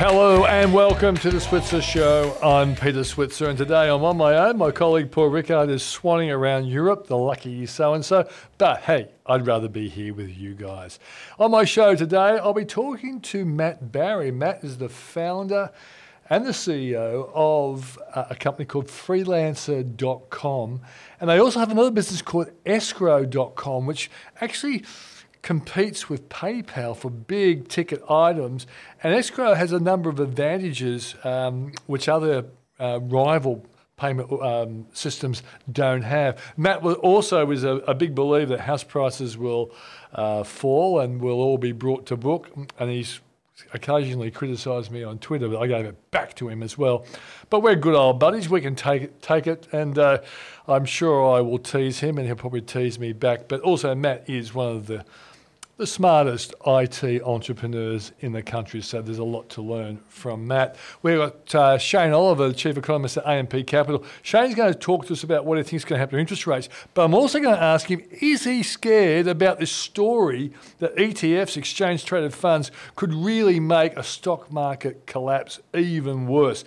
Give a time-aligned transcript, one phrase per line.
[0.00, 2.34] Hello and welcome to the Switzer Show.
[2.42, 4.56] I'm Peter Switzer, and today I'm on my own.
[4.56, 8.26] My colleague Paul Rickard is swanning around Europe, the lucky so and so.
[8.56, 10.98] But hey, I'd rather be here with you guys.
[11.38, 14.30] On my show today, I'll be talking to Matt Barrie.
[14.30, 15.70] Matt is the founder
[16.30, 20.80] and the CEO of uh, a company called freelancer.com.
[21.20, 24.10] And they also have another business called escrow.com, which
[24.40, 24.84] actually
[25.42, 28.66] competes with PayPal for big ticket items,
[29.02, 32.46] and escrow has a number of advantages um, which other
[32.78, 33.64] uh, rival
[33.96, 36.40] payment um, systems don't have.
[36.56, 39.70] Matt also is a, a, big believer that house prices will
[40.14, 43.20] uh, fall and will all be brought to book, and he's
[43.74, 47.04] occasionally criticised me on Twitter, but I gave it back to him as well.
[47.50, 48.48] But we're good old buddies.
[48.48, 50.18] We can take it, take it, and uh,
[50.66, 53.48] I'm sure I will tease him, and he'll probably tease me back.
[53.48, 55.04] But also, Matt is one of the
[55.80, 58.82] the smartest IT entrepreneurs in the country.
[58.82, 60.76] So there's a lot to learn from Matt.
[61.02, 64.04] We've got uh, Shane Oliver, the Chief Economist at AMP Capital.
[64.20, 66.20] Shane's going to talk to us about what he thinks is going to happen to
[66.20, 66.68] interest rates.
[66.92, 71.56] But I'm also going to ask him is he scared about this story that ETFs,
[71.56, 76.62] exchange traded funds, could really make a stock market collapse even worse?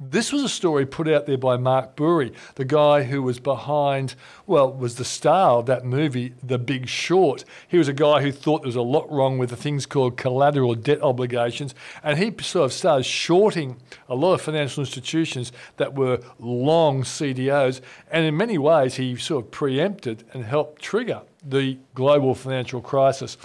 [0.00, 4.14] This was a story put out there by Mark Burry, the guy who was behind,
[4.46, 7.44] well, was the star of that movie, The Big Short.
[7.66, 10.16] He was a guy who thought there was a lot wrong with the things called
[10.16, 11.74] collateral debt obligations,
[12.04, 13.76] and he sort of started shorting
[14.08, 17.80] a lot of financial institutions that were long CDOs,
[18.12, 23.36] and in many ways he sort of preempted and helped trigger the global financial crisis.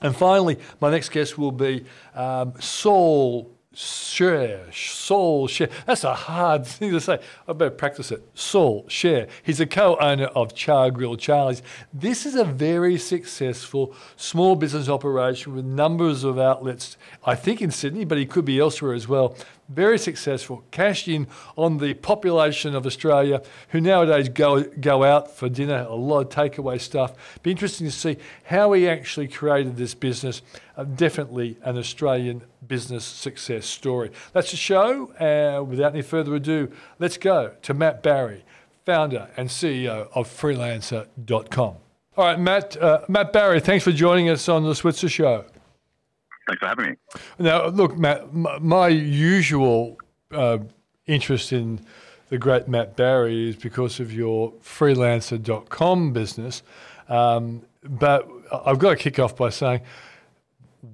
[0.00, 5.68] And finally, my next guest will be um, Saul Sher, Saul Sher.
[5.86, 7.18] That's a hard thing to say.
[7.48, 8.22] I better practice it.
[8.34, 9.26] Saul Sher.
[9.42, 11.62] He's a co-owner of Chargrill Charlie's.
[11.92, 16.96] This is a very successful small business operation with numbers of outlets.
[17.24, 19.36] I think in Sydney, but he could be elsewhere as well
[19.74, 25.48] very successful, cashed in on the population of Australia who nowadays go, go out for
[25.48, 27.40] dinner, a lot of takeaway stuff.
[27.42, 30.42] Be interesting to see how he actually created this business.
[30.76, 34.10] Uh, definitely an Australian business success story.
[34.32, 35.12] That's the show.
[35.14, 38.44] Uh, without any further ado, let's go to Matt Barrie,
[38.84, 41.76] founder and CEO of Freelancer.com.
[42.14, 45.46] All right, Matt, uh, Matt Barrie, thanks for joining us on the Switzer Show.
[46.52, 46.96] Thanks for having me.
[47.38, 49.96] Now, look, Matt, my usual
[50.30, 50.58] uh,
[51.06, 51.80] interest in
[52.28, 56.62] the great Matt Barrie is because of your freelancer.com business.
[57.08, 58.28] Um, but
[58.66, 59.80] I've got to kick off by saying,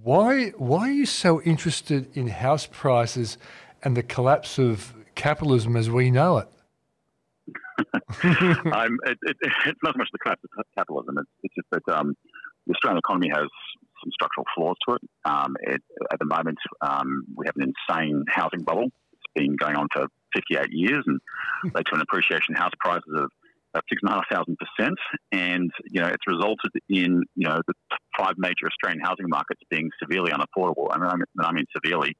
[0.05, 3.37] why, why are you so interested in house prices
[3.83, 6.49] and the collapse of capitalism as we know it?
[8.23, 11.19] it, it, it's not so much the collapse of capitalism.
[11.19, 12.15] It's, it's just that um,
[12.69, 13.49] the Australian economy has
[14.03, 15.03] some structural flaws to it.
[15.25, 15.83] Um, it
[16.13, 18.87] at the moment, um, we have an insane housing bubble.
[19.13, 21.21] It's been going on for 58 years and
[21.63, 21.69] hmm.
[21.75, 23.31] led to an appreciation house prices of
[23.75, 24.99] about six and a half thousand percent,
[25.33, 27.75] and you know it's resulted in you know the
[28.19, 30.89] five major Australian housing markets being severely unaffordable.
[30.91, 32.17] I mean, I mean severely.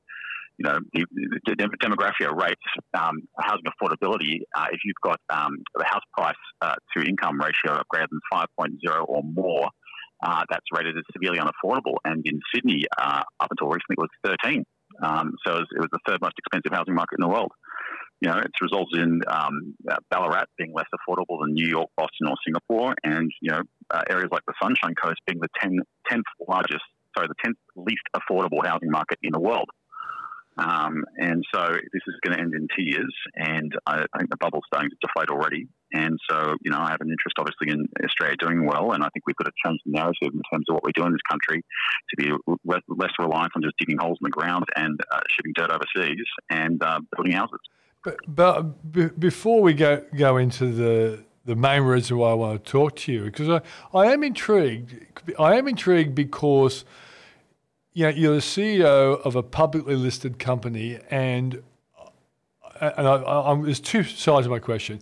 [0.61, 1.07] You know, the,
[1.47, 2.61] the Demographia rates,
[2.93, 4.41] um, housing affordability.
[4.57, 8.19] Uh, if you've got um, the house price uh, to income ratio of greater than
[8.33, 9.69] 5.0 or more,
[10.23, 11.97] uh, that's rated as severely unaffordable.
[12.05, 14.65] And in Sydney, uh, up until recently, it was 13.
[15.03, 17.53] Um, so it was, it was, the third most expensive housing market in the world.
[18.21, 22.27] You know, it's resulted in um, uh, Ballarat being less affordable than New York, Boston,
[22.27, 25.79] or Singapore, and you know, uh, areas like the Sunshine Coast being the 10,
[26.11, 26.83] 10th largest,
[27.17, 29.69] sorry, the 10th least affordable housing market in the world.
[30.59, 34.37] Um, and so this is going to end in tears, and I, I, think the
[34.41, 35.69] bubble's starting to deflate already.
[35.93, 39.09] And so, you know, I have an interest, obviously, in Australia doing well, and I
[39.09, 41.23] think we've got to change the narrative in terms of what we do in this
[41.29, 41.63] country
[42.11, 42.33] to be
[42.65, 46.83] less reliant on just digging holes in the ground and uh, shipping dirt overseas and
[46.83, 47.61] uh, building houses.
[48.05, 52.65] But, but b- before we go go into the the main reason why I want
[52.65, 53.63] to talk to you, because I,
[53.97, 54.95] I am intrigued.
[55.39, 56.85] I am intrigued because
[57.95, 61.63] you know, you're the CEO of a publicly listed company, and
[62.81, 65.01] and I, I, there's two sides of my question.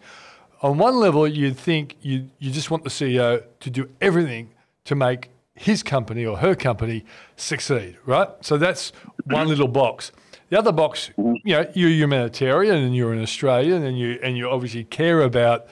[0.62, 4.50] On one level, you'd think you you just want the CEO to do everything
[4.85, 7.05] to make his company or her company
[7.37, 8.29] succeed, right?
[8.43, 8.93] So that's
[9.25, 10.12] one little box.
[10.50, 14.49] The other box, you know, you're humanitarian and you're an Australian and you and you
[14.49, 15.67] obviously care about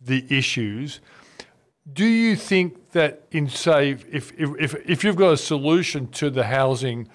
[0.00, 1.00] the issues.
[1.92, 6.44] Do you think that in say if if if, you've got a solution to the
[6.44, 7.08] housing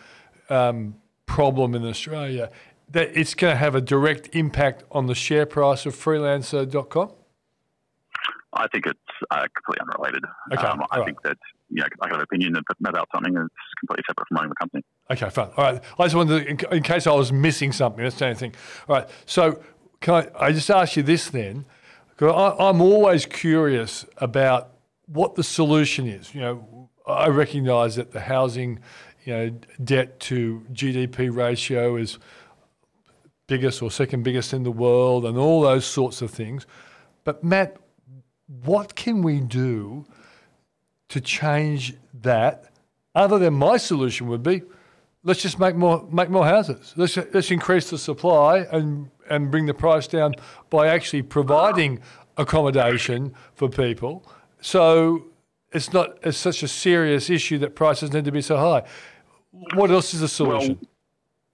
[0.50, 0.96] um,
[1.26, 2.52] problem in Australia,
[2.94, 7.12] that it's going to have a direct impact on the share price of freelancer.com?
[8.54, 9.00] I think it's
[9.32, 10.24] uh, completely unrelated.
[10.54, 11.38] Okay, Um, I all think that
[11.70, 12.56] you know, I have an opinion
[12.86, 13.50] about something that's
[13.80, 14.84] completely separate from running the company.
[15.10, 15.50] Okay, fine.
[15.58, 15.82] All right.
[15.98, 18.54] I just wanted, to, in, in case I was missing something, that's the only thing.
[18.88, 19.10] All right.
[19.26, 19.60] So,
[20.02, 21.66] can I, I just ask you this then?
[22.16, 24.70] 'Cause I, I'm always curious about
[25.08, 26.36] what the solution is.
[26.36, 28.80] You know, I recognise that the housing,
[29.26, 29.50] you know,
[29.84, 32.20] debt to GDP ratio is
[33.54, 36.66] biggest or second biggest in the world, and all those sorts of things.
[37.24, 37.78] But Matt,
[38.66, 40.06] what can we do
[41.10, 42.56] to change that?
[43.14, 44.64] Other than my solution would be,
[45.24, 46.94] let's just make more make more houses.
[46.96, 50.34] Let's let's increase the supply and and bring the price down
[50.70, 52.00] by actually providing
[52.38, 54.14] accommodation for people.
[54.62, 55.26] So
[55.72, 58.84] it's not it's such a serious issue that prices need to be so high.
[59.76, 60.80] What else is the solution?
[60.82, 60.90] Well,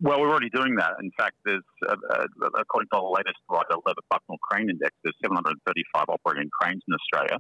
[0.01, 0.93] we're already doing that.
[1.01, 2.25] In fact, there's, uh, uh,
[2.57, 7.37] according to the latest Rider Levett Bucknall Crane Index, there's 735 operating cranes in Australia.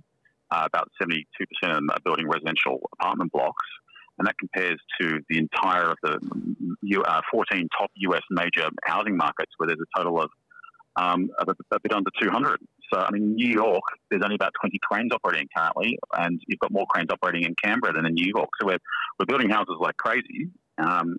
[0.51, 1.23] Uh, about 72%
[1.63, 3.65] of them are building residential apartment blocks.
[4.17, 6.19] And that compares to the entire of the
[7.05, 10.29] uh, 14 top US major housing markets, where there's a total of
[10.97, 12.59] um, a, a bit under 200.
[12.91, 16.71] So, I mean, New York, there's only about 20 cranes operating currently, and you've got
[16.71, 18.49] more cranes operating in Canberra than in New York.
[18.59, 18.79] So, we're,
[19.17, 20.49] we're building houses like crazy.
[20.77, 21.17] Um,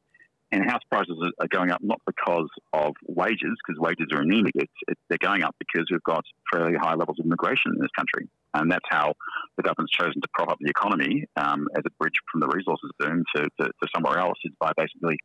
[0.53, 4.53] and house prices are going up not because of wages, because wages are anemic.
[4.55, 7.91] It's, it's, they're going up because we've got fairly high levels of immigration in this
[7.97, 9.13] country, and that's how
[9.57, 12.91] the government's chosen to prop up the economy um, as a bridge from the resources
[12.99, 15.17] boom to, to, to somewhere else is by basically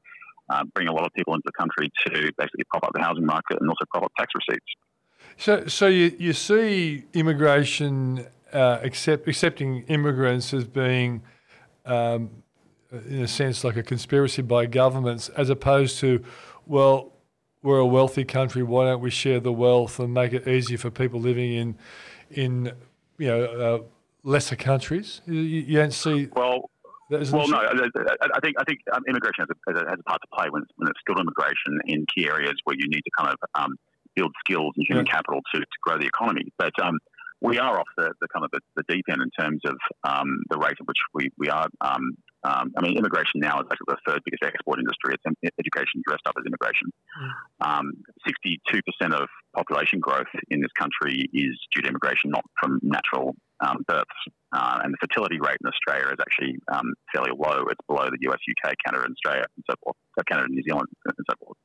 [0.50, 3.26] uh, bringing a lot of people into the country to basically prop up the housing
[3.26, 4.66] market and also prop up tax receipts.
[5.38, 11.24] So, so you, you see immigration, uh, accept, accepting immigrants as being
[11.86, 12.30] um,
[13.08, 16.24] in a sense, like a conspiracy by governments, as opposed to,
[16.66, 17.14] well,
[17.62, 18.64] we're a wealthy country.
[18.64, 21.78] Why don't we share the wealth and make it easier for people living in,
[22.30, 22.72] in,
[23.18, 23.80] you know, uh,
[24.24, 25.22] lesser countries?
[25.26, 26.28] You, you don't see.
[26.36, 26.70] Well,
[27.10, 27.58] well, no.
[27.58, 27.72] I
[28.36, 30.72] I think I think um, immigration has a, has a part to play when it's,
[30.76, 33.76] when it's skilled immigration in key areas where you need to kind of um,
[34.16, 35.14] build skills and human Yeah.
[35.14, 36.46] capital to, to grow the economy.
[36.58, 36.98] But um,
[37.42, 40.42] we are off the, the kind of the, the deep end in terms of um,
[40.50, 41.68] the rate at which we we are.
[41.82, 45.16] Um, um, I mean, immigration now is actually the third biggest export industry.
[45.18, 46.94] It's education dressed up as immigration.
[47.62, 53.36] Um, 62% of population growth in this country is due to immigration, not from natural
[53.66, 54.22] um, births.
[54.54, 57.66] Uh, and the fertility rate in Australia is actually um, fairly low.
[57.66, 59.98] It's below the US, UK, Canada, and Australia, and so forth.
[60.18, 61.58] So Canada, New Zealand, and so forth.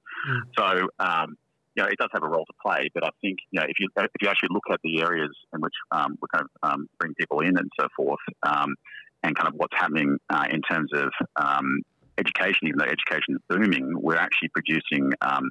[0.56, 1.36] So, um,
[1.76, 2.88] you know, it does have a role to play.
[2.94, 5.60] But I think, you know, if you if you actually look at the areas in
[5.60, 8.74] which um, we kind of um, bring people in and so forth, um,
[9.22, 11.82] and kind of what's happening uh, in terms of um,
[12.18, 15.12] education, even though education is booming, we're actually producing.
[15.20, 15.50] Um,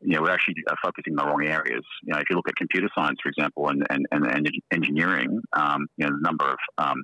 [0.00, 1.82] you know, we're actually uh, focusing in the wrong areas.
[2.04, 5.88] You know, if you look at computer science, for example, and, and, and, engineering, um,
[5.96, 7.02] you know, the number of um,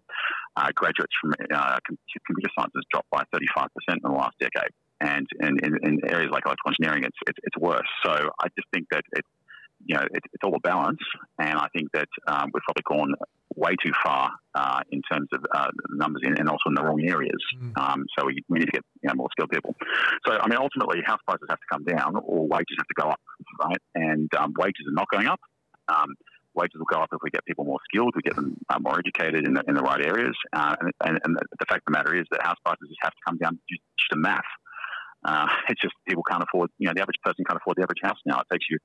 [0.56, 4.70] uh, graduates from uh, computer science has dropped by 35% in the last decade.
[5.00, 7.88] And in, in, in areas like electrical engineering, it's, it's, it's worse.
[8.04, 9.24] So I just think that it,
[9.84, 11.00] you know, it, it's all a balance.
[11.38, 13.14] And I think that um, we've probably gone
[13.56, 17.02] way too far uh, in terms of uh, numbers in, and also in the wrong
[17.06, 17.42] areas.
[17.76, 19.74] Um, so we, we need to get you know, more skilled people.
[20.26, 23.08] So, I mean, ultimately, house prices have to come down or wages have to go
[23.08, 23.20] up,
[23.62, 23.82] right?
[23.94, 25.40] And um, wages are not going up.
[25.88, 26.14] Um,
[26.54, 28.98] wages will go up if we get people more skilled, we get them uh, more
[28.98, 30.34] educated in the, in the right areas.
[30.52, 33.12] Uh, and, and, and the fact of the matter is that house prices just have
[33.12, 34.42] to come down due due to math.
[35.24, 38.02] Uh, it's just people can't afford, you know, the average person can't afford the average
[38.02, 38.40] house now.
[38.40, 38.78] It takes you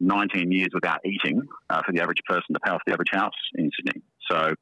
[0.00, 3.32] 19 years without eating uh, for the average person to pay off the average house
[3.54, 4.02] in Sydney.
[4.30, 4.54] So,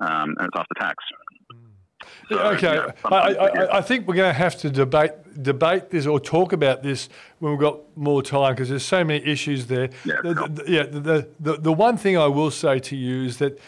[0.00, 1.04] um, and it's after tax.
[2.28, 5.90] So, okay, you know, I, I, I, think we're going to have to debate debate
[5.90, 9.66] this or talk about this when we've got more time because there's so many issues
[9.66, 9.90] there.
[10.04, 10.82] Yeah, the, the- yeah.
[10.84, 13.58] The, the the one thing I will say to you is that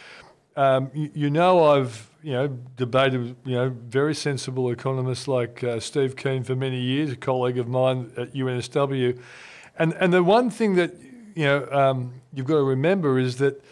[0.56, 5.78] um, you, you know I've you know debated you know very sensible economists like uh,
[5.80, 9.20] Steve Keen for many years, a colleague of mine at UNSW,
[9.78, 10.94] and and the one thing that
[11.34, 13.62] you know um, you've got to remember is that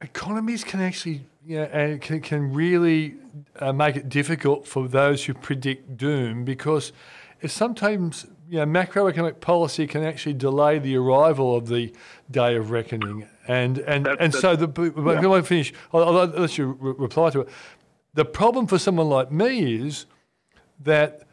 [0.00, 3.14] economies can actually, you know, and can, can really
[3.60, 6.92] uh, make it difficult for those who predict doom because
[7.46, 11.92] sometimes you know, macroeconomic policy can actually delay the arrival of the
[12.30, 13.26] day of reckoning.
[13.48, 15.30] And and, That's- and so the yeah.
[15.30, 15.72] I finish.
[15.92, 17.48] I'll, I'll let you re- reply to it.
[18.14, 20.06] the problem for someone like me is
[20.80, 21.26] that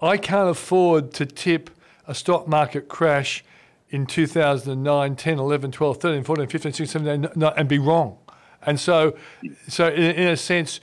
[0.00, 1.70] I can't afford to tip
[2.06, 3.44] a stock market crash
[3.90, 8.18] in 2009, 10, 11, 12, 13, 14, 15, 16, 17, 18, and be wrong.
[8.66, 9.16] And so,
[9.68, 10.80] so in, in a sense,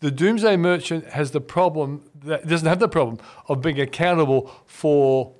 [0.00, 5.32] the doomsday merchant has the problem that doesn't have the problem of being accountable for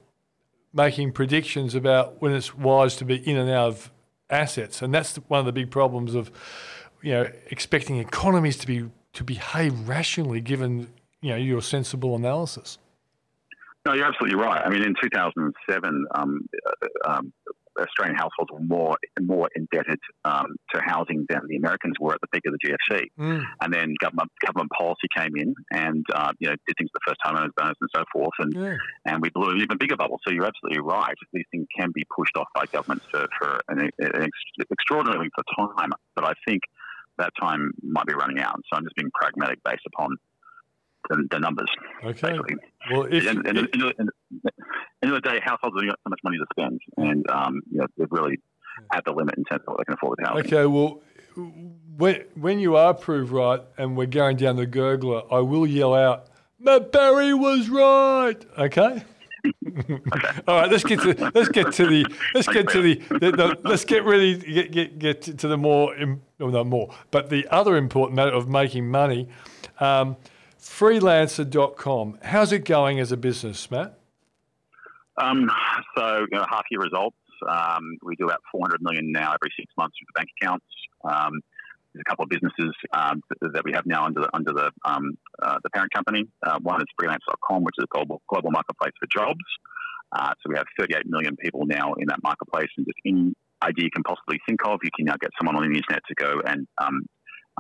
[0.72, 3.90] making predictions about when it's wise to be in and out of
[4.28, 6.30] assets, and that's one of the big problems of
[7.02, 10.88] you know expecting economies to be to behave rationally given
[11.20, 12.78] you know your sensible analysis.
[13.86, 14.60] No, you're absolutely right.
[14.64, 17.32] I mean, in 2007, um, uh, um,
[17.78, 22.26] Australian households were more more indebted um, to housing than the Americans were at the
[22.28, 23.02] peak of the GFC.
[23.16, 23.44] Mm.
[23.60, 27.20] And then government government policy came in and uh, you know did things the first
[27.24, 28.76] time owners bonus and so forth, and yeah.
[29.04, 30.18] and we blew an even bigger bubble.
[30.26, 31.14] So you're absolutely right.
[31.32, 35.36] These things can be pushed off by governments for, for an, an ex- extraordinary length
[35.38, 36.62] of time, but I think
[37.18, 38.56] that time might be running out.
[38.68, 40.16] So I'm just being pragmatic based upon
[41.08, 41.70] the, the numbers.
[42.04, 42.32] Okay.
[42.32, 42.56] Basically.
[42.90, 44.10] Well, if, and, and, and, and,
[45.02, 47.78] end of the day, households have got so much money to spend, and um, you
[47.78, 48.38] know, they're really
[48.92, 50.46] at the limit in terms of what they can afford with housing.
[50.46, 51.02] Okay, well,
[51.96, 55.94] when, when you are proved right and we're going down the gurgler, I will yell
[55.94, 58.44] out, Matt Barrie was right.
[58.58, 59.04] Okay.
[60.48, 63.58] All right, let's get to let's get to the let's get to the, the, the
[63.62, 65.94] let's get really get get, get to the more
[66.40, 69.28] no not more, but the other important matter of making money.
[69.78, 70.16] Um,
[70.68, 72.18] freelancer.com.
[72.23, 73.99] How's it going as a business, Matt?
[75.18, 75.50] Um,
[75.96, 77.16] so, you know, half year results.
[77.49, 80.66] Um, we do about 400 million now every six months through the bank accounts.
[81.04, 81.40] Um,
[81.92, 85.16] there's a couple of businesses um, that we have now under the, under the, um,
[85.42, 86.26] uh, the parent company.
[86.42, 89.44] Uh, one is freelancer.com, which is a global, global marketplace for jobs.
[90.12, 93.32] Uh, so we have 38 million people now in that marketplace, and just any
[93.62, 96.14] idea you can possibly think of, you can now get someone on the internet to
[96.14, 97.06] go and um,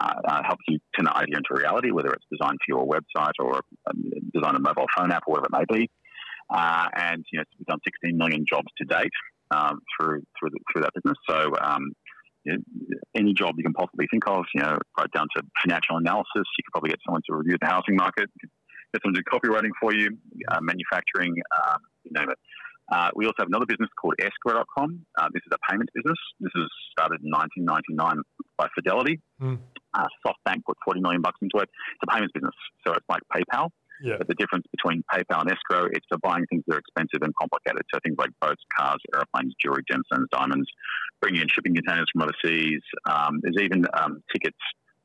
[0.00, 3.32] uh, uh, help you turn that idea into reality, whether it's designed for your website
[3.38, 5.90] or um, design a mobile phone app or whatever it may be.
[6.50, 9.10] Uh, and you know, we've done 16 million jobs to date
[9.50, 11.18] um, through through the, through that business.
[11.28, 11.92] So um,
[13.14, 16.62] any job you can possibly think of, you know, right down to financial analysis, you
[16.64, 19.92] could probably get someone to review the housing market, get someone to do copywriting for
[19.94, 20.16] you,
[20.50, 21.34] uh, manufacturing,
[21.64, 22.38] um, you name it.
[22.92, 25.04] Uh, we also have another business called Escrow.com.
[25.18, 26.18] Uh, this is a payments business.
[26.38, 28.22] This was started in 1999
[28.56, 29.20] by Fidelity.
[29.42, 29.58] Mm.
[29.96, 31.68] Uh, SoftBank put 40 million bucks into it.
[31.68, 32.54] It's a payments business,
[32.86, 33.70] so it's like PayPal.
[34.02, 34.16] Yeah.
[34.18, 37.32] But the difference between PayPal and escrow is for buying things that are expensive and
[37.40, 37.82] complicated.
[37.92, 40.68] So things like boats, cars, airplanes, jewelry, gemstones, diamonds,
[41.20, 42.82] bringing in shipping containers from overseas.
[43.08, 44.58] Um, there's even um, tickets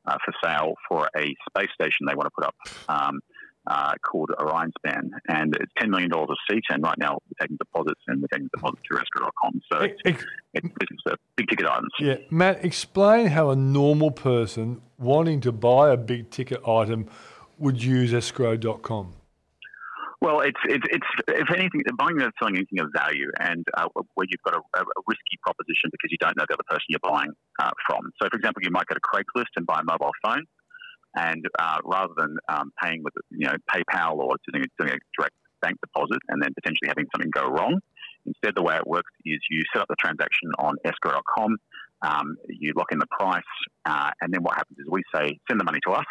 [0.06, 2.54] uh, for sale for a space station they want to put up.
[2.88, 3.20] Um,
[3.66, 6.64] uh, called Orion Span, and it's $10 million a seat.
[6.70, 9.60] And right now, we're taking deposits and we're taking deposits to escrow.com.
[9.72, 11.90] So it's, it's, it's a big ticket items.
[12.00, 12.16] Yeah.
[12.30, 17.08] Matt, explain how a normal person wanting to buy a big ticket item
[17.58, 19.14] would use escrow.com?
[20.20, 24.24] Well, it's, it's, it's if anything, buying and selling anything of value, and uh, where
[24.30, 27.32] you've got a, a, risky proposition because you don't know the other person you're buying
[27.58, 28.06] uh, from.
[28.22, 30.46] So, for example, you might go to Craigslist and buy a mobile phone,
[31.16, 35.34] and uh, rather than um, paying with you know PayPal or doing, doing a direct
[35.60, 37.78] bank deposit and then potentially having something go wrong,
[38.26, 41.56] instead the way it works is you set up the transaction on escrow.com,
[42.02, 43.42] um, you lock in the price,
[43.84, 46.06] uh, and then what happens is we say send the money to us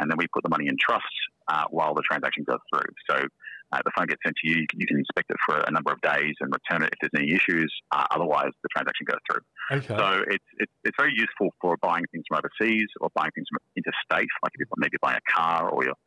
[0.00, 1.04] and then we put the money in trust
[1.48, 2.88] uh, while the transaction goes through.
[3.08, 3.22] So
[3.72, 4.56] uh, the phone gets sent to you.
[4.60, 6.98] You can, you can, inspect it for a number of days and return it if
[7.00, 7.72] there's any issues.
[7.92, 9.42] Uh, otherwise, the transaction goes through.
[9.78, 9.96] Okay.
[9.96, 13.58] So it's, it's, it's very useful for buying things from overseas or buying things from
[13.76, 16.00] interstate, like if you're maybe buying a car or you're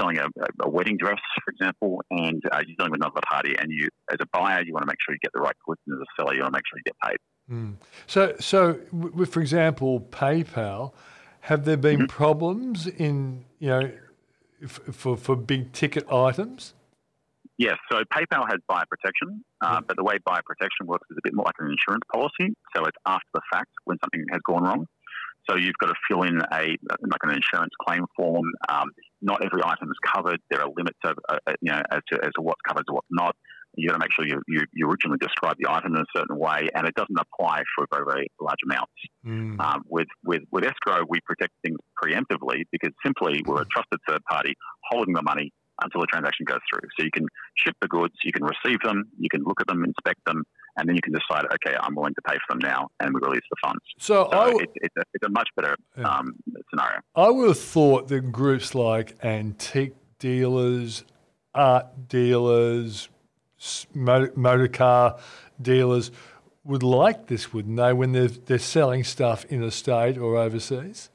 [0.00, 0.26] selling a,
[0.62, 4.18] a wedding dress, for example, and uh, you're dealing with another party, and you, as
[4.20, 6.20] a buyer, you want to make sure you get the right goods, and as a
[6.20, 7.18] seller, you want to make sure you get paid.
[7.50, 7.74] Mm.
[8.06, 10.92] So, so with, for example, PayPal
[11.42, 12.06] have there been mm-hmm.
[12.06, 13.90] problems in you know
[14.62, 16.74] f- for for big ticket items?
[17.58, 21.20] Yes, so PayPal has buyer protection, uh, but the way buyer protection works is a
[21.22, 22.54] bit more like an insurance policy.
[22.74, 24.86] So it's after the fact when something has gone wrong.
[25.48, 28.46] So you've got to fill in a like an insurance claim form.
[28.68, 28.88] Um,
[29.20, 30.40] not every item is covered.
[30.50, 32.94] There are limits of uh, uh you know as to as to what's covered and
[32.94, 33.34] what's not
[33.76, 36.38] you got to make sure you, you, you, originally describe the item in a certain
[36.38, 38.92] way, and it doesn't apply for very, very large amounts.
[39.26, 39.58] Mm.
[39.60, 44.22] Um, with, with, with escrow, we protect things preemptively because simply we're a trusted third
[44.28, 44.54] party
[44.90, 45.52] holding the money
[45.82, 46.88] until the transaction goes through.
[46.98, 49.84] So you can ship the goods, you can receive them, you can look at them,
[49.84, 50.44] inspect them,
[50.76, 53.20] and then you can decide, okay, I'm willing to pay for them now, and we
[53.22, 53.80] release the funds.
[53.98, 56.08] So, so w- it's, a, it's, a, much better yeah.
[56.08, 56.34] um,
[56.70, 57.00] scenario.
[57.14, 61.04] I would have thought that groups like antique dealers,
[61.54, 63.08] art dealers,
[63.94, 65.18] motor, motor car
[65.60, 66.10] dealers
[66.64, 71.10] would like this, wouldn't they, when they're, they're selling stuff in a state or overseas?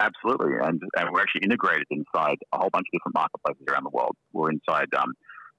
[0.00, 3.90] Absolutely, and, and we're actually integrated inside a whole bunch of different marketplaces around the
[3.90, 4.16] world.
[4.32, 5.14] We're inside um,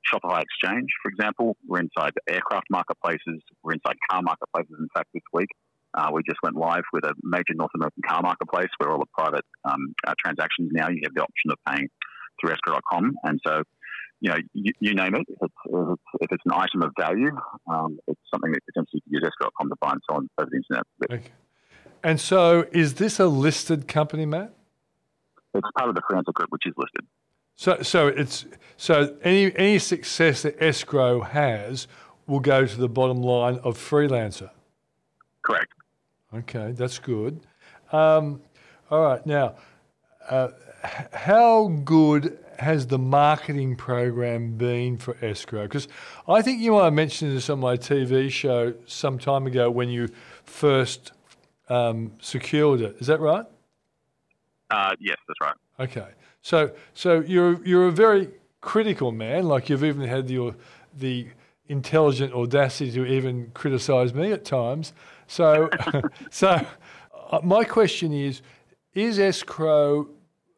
[0.06, 1.56] Shopify Exchange, for example.
[1.68, 3.42] We're inside aircraft marketplaces.
[3.64, 4.76] We're inside car marketplaces.
[4.78, 5.50] In fact, this week
[5.96, 9.06] uh, we just went live with a major North American car marketplace where all the
[9.18, 11.88] private um, uh, transactions now you have the option of paying
[12.40, 13.64] through escrow.com, and so
[14.22, 15.26] you know, you, you name it.
[15.30, 17.32] If it's, if it's, an item of value,
[17.68, 20.58] um, it's something that potentially you can use escrow.com to buy and sell over the
[20.58, 20.84] internet.
[21.12, 21.32] Okay.
[22.06, 24.54] And so, is this a listed company, Matt?
[25.56, 27.04] It's part of the Freelancer Group, which is listed.
[27.56, 28.46] So, so it's
[28.78, 31.88] so any any success that escrow has
[32.28, 34.52] will go to the bottom line of freelancer.
[35.42, 35.74] Correct.
[36.32, 37.40] Okay, that's good.
[37.92, 38.40] Um,
[38.92, 39.56] all right, now,
[40.30, 40.50] uh,
[41.12, 45.64] how good has the marketing program been for escrow?
[45.64, 45.88] Because
[46.28, 49.90] I think you might have mentioned this on my TV show some time ago when
[49.90, 50.10] you
[50.44, 51.12] first
[51.70, 52.98] um, secured it.
[53.00, 53.46] Is that right?
[54.70, 55.56] Uh, yes, that's right.
[55.80, 56.08] Okay,
[56.42, 58.30] so so you're you're a very
[58.62, 59.48] critical man.
[59.48, 60.54] Like you've even had the
[60.98, 61.28] the
[61.68, 64.94] intelligent audacity to even criticise me at times.
[65.28, 65.70] So
[66.30, 66.66] so
[67.32, 68.42] uh, my question is:
[68.94, 70.10] Is escrow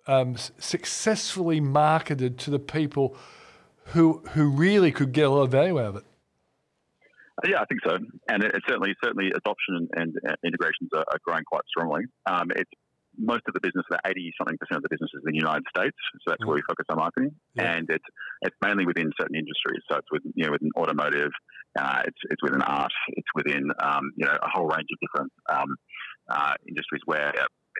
[0.07, 3.15] um, successfully marketed to the people
[3.87, 6.05] who who really could get a lot of value out of it?
[7.45, 7.97] Yeah, I think so,
[8.29, 12.01] and it, it certainly certainly adoption and, and integrations are, are, growing quite strongly.
[12.25, 12.71] Um, it's
[13.17, 15.61] most of the business, about eighty something percent of the business is in the United
[15.69, 16.47] States, so that's mm.
[16.47, 17.77] where we focus our marketing, yeah.
[17.77, 18.09] and it's
[18.41, 19.85] it's mainly within certain industries.
[19.85, 21.29] So it's with you know within automotive,
[21.77, 25.31] uh, it's it's within art, it's within um, you know a whole range of different
[25.53, 25.69] um,
[26.29, 27.29] uh, industries where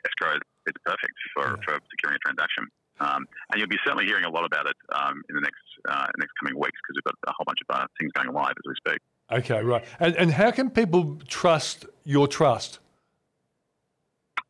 [0.05, 1.63] escrow is perfect for, yeah.
[1.65, 2.69] for securing a transaction.
[2.99, 6.09] Um, and you'll be certainly hearing a lot about it um, in the next uh,
[6.17, 8.65] next coming weeks because we've got a whole bunch of uh, things going live as
[8.65, 9.01] we speak.
[9.31, 9.84] Okay, right.
[10.00, 12.79] And, and how can people trust your trust?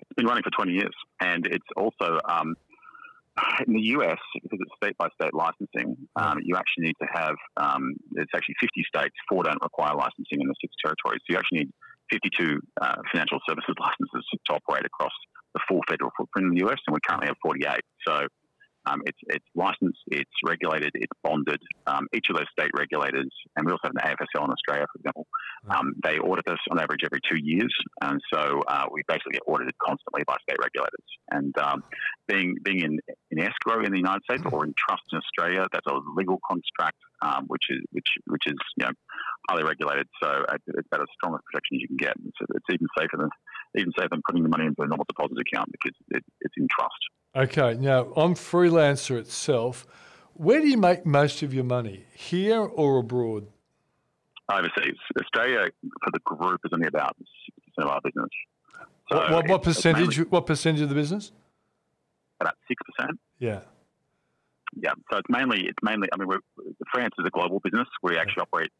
[0.01, 2.55] It's been running for 20 years, and it's also um,
[3.65, 5.97] in the US because it's state by state licensing.
[6.15, 9.15] Um, you actually need to have um, it's actually 50 states.
[9.29, 11.21] Four don't require licensing in the six territories.
[11.25, 11.73] So you actually need
[12.11, 15.13] 52 uh, financial services licenses to operate across
[15.53, 17.81] the full federal footprint in the US, and we currently have 48.
[18.07, 18.27] So
[18.87, 21.61] um, it's, it's licensed, it's regulated, it's bonded.
[21.85, 24.99] Um, each of those state regulators, and we also have an AFSL in Australia, for
[24.99, 25.27] example,
[25.69, 27.73] um, they audit us on average every two years.
[28.01, 31.05] And so uh, we basically get audited constantly by state regulators.
[31.31, 31.83] And um,
[32.27, 32.99] being being in,
[33.31, 36.97] in escrow in the United States or in trust in Australia, that's a legal construct,
[37.21, 38.91] um, which is which which is you know
[39.49, 40.07] highly regulated.
[40.21, 42.13] So it's about as strong a protection as you can get.
[42.25, 43.29] It's, it's even safer than
[43.77, 46.67] even safer than putting the money into a normal deposit account because it, it's in
[46.69, 46.93] trust.
[47.35, 49.85] Okay, now on Freelancer itself,
[50.33, 53.47] where do you make most of your money, here or abroad?
[54.51, 54.95] Overseas.
[55.21, 55.69] Australia
[56.03, 57.15] for the group is only about
[57.79, 58.29] 6% of our business.
[59.11, 60.17] So what, what, what percentage?
[60.17, 61.31] Mainly, what percentage of the business?
[62.39, 63.19] About six percent.
[63.39, 63.61] Yeah.
[64.75, 64.91] Yeah.
[65.11, 66.07] So it's mainly it's mainly.
[66.13, 66.39] I mean, we're,
[66.91, 67.87] France is a global business.
[68.03, 68.71] We actually operate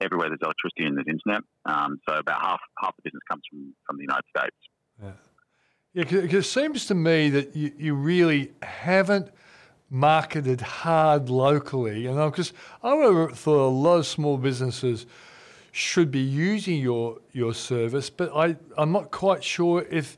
[0.00, 1.42] everywhere there's electricity and there's internet.
[1.64, 4.56] Um, so about half half the business comes from from the United States.
[5.02, 5.12] Yeah.
[5.92, 9.28] Yeah, because it seems to me that you, you really haven't
[9.90, 12.06] marketed hard locally.
[12.06, 15.04] And because I would have thought a lot of small businesses
[15.72, 20.16] should be using your your service, but I, I'm not quite sure if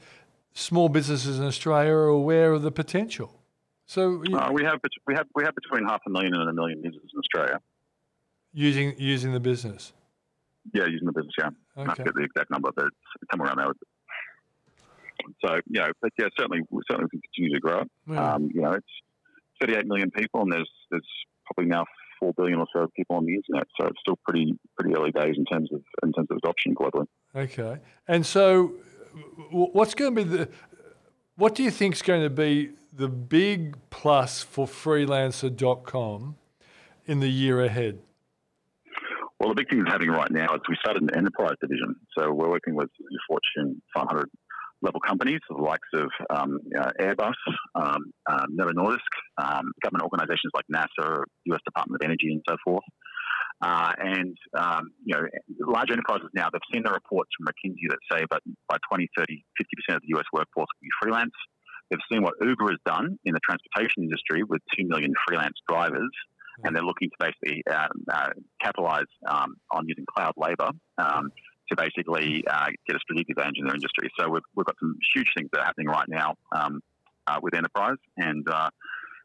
[0.53, 3.40] small businesses in Australia are aware of the potential.
[3.87, 6.83] So uh, we have we have we have between half a million and a million
[6.83, 7.61] users in Australia
[8.53, 9.93] using using the business.
[10.73, 11.35] Yeah, using the business.
[11.38, 11.91] Yeah, okay.
[11.91, 13.73] I forget the exact number, but it's somewhere around there.
[15.45, 17.83] So you know, but yeah, certainly, we certainly can continue to grow.
[18.09, 18.35] Yeah.
[18.35, 18.87] Um, you know, it's
[19.61, 21.09] 38 million people, and there's there's
[21.47, 21.85] probably now
[22.19, 23.67] four billion or so people on the internet.
[23.81, 27.07] So it's still pretty pretty early days in terms of in terms of adoption globally.
[27.35, 28.75] Okay, and so
[29.51, 30.49] what's going to be the
[31.37, 36.37] what do you think is going to be the big plus for freelancer.com
[37.07, 38.01] in the year ahead?
[39.42, 41.96] Well, the big thing that's happening right now is we started an enterprise division.
[42.16, 42.90] So we're working with
[43.26, 44.31] Fortune 500
[44.83, 47.35] level companies, the likes of um, uh, Airbus,
[47.74, 52.55] um, um, Novo Nordisk, um, government organisations like NASA, US Department of Energy, and so
[52.64, 52.85] forth.
[53.61, 55.26] Uh, and um, you know,
[55.66, 59.42] large enterprises now they've seen the reports from McKinsey that say, but by 2030,
[59.90, 61.35] 50% of the US workforce will be freelance.
[61.90, 66.14] They've seen what Uber has done in the transportation industry with two million freelance drivers,
[66.65, 68.29] and they're looking to basically uh, uh,
[68.61, 71.31] capitalize um, on using cloud labor um,
[71.69, 74.11] to basically uh, get a strategic advantage in their industry.
[74.19, 76.81] So we've, we've got some huge things that are happening right now um,
[77.27, 78.71] uh, with enterprise, and uh,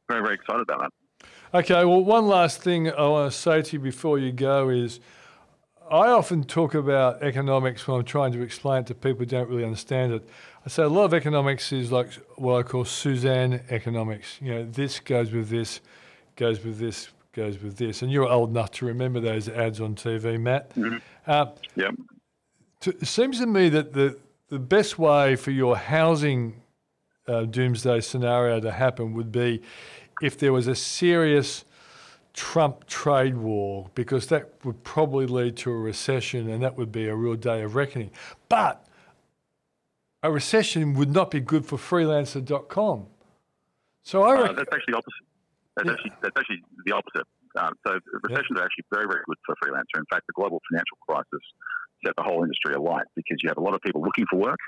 [0.08, 0.92] very very excited about that.
[1.54, 5.00] Okay, well, one last thing I want to say to you before you go is
[5.90, 9.50] I often talk about economics when I'm trying to explain it to people who don't
[9.50, 10.28] really understand it.
[10.66, 14.38] I say a lot of economics is like what I call Suzanne economics.
[14.42, 15.80] You know, this goes with this,
[16.36, 18.02] goes with this, goes with this.
[18.02, 20.73] And you're old enough to remember those ads on TV, Matt.
[20.76, 20.97] Mm-hmm.
[21.26, 21.45] Uh,
[21.76, 21.95] Yep.
[22.82, 24.17] to, it seems to me that the,
[24.50, 26.62] the best way for your housing
[27.28, 29.62] uh, doomsday scenario to happen would be
[30.21, 31.63] if there was a serious
[32.34, 37.08] Trump trade war, because that would probably lead to a recession and that would be
[37.08, 38.10] a real day of reckoning.
[38.50, 38.84] But
[40.23, 43.06] a recession would not be good for freelancer.com.
[44.04, 45.27] So I Uh, that's actually opposite.
[45.78, 45.94] That's Yeah.
[45.94, 47.28] actually that's actually the opposite.
[47.56, 50.02] Um, so recessions are actually very very good for a freelancer.
[50.02, 51.44] In fact, the global financial crisis
[52.06, 54.60] set the whole industry alight because you have a lot of people looking for work.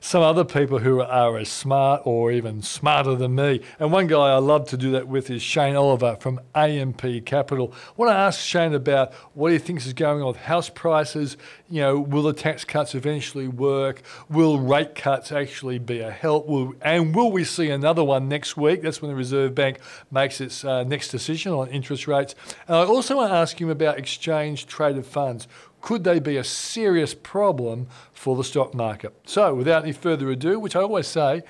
[0.00, 3.62] some other people who are as smart or even smarter than me.
[3.78, 7.72] And one guy I love to do that with is Shane Oliver from AMP Capital.
[7.72, 11.38] I want to ask Shane about what he thinks is going on with house prices.
[11.70, 14.02] You know, will the tax cuts eventually work?
[14.28, 16.46] Will rate cuts actually be a help?
[16.46, 18.82] Will, and will we see another one next week?
[18.82, 19.78] That's when the Reserve Bank
[20.10, 22.34] makes its uh, next decision on interest rates.
[22.66, 25.48] And I also want to ask him about exchange traded funds.
[25.80, 29.14] Could they be a serious problem for the stock market?
[29.26, 31.42] So, without any further ado, which I always say,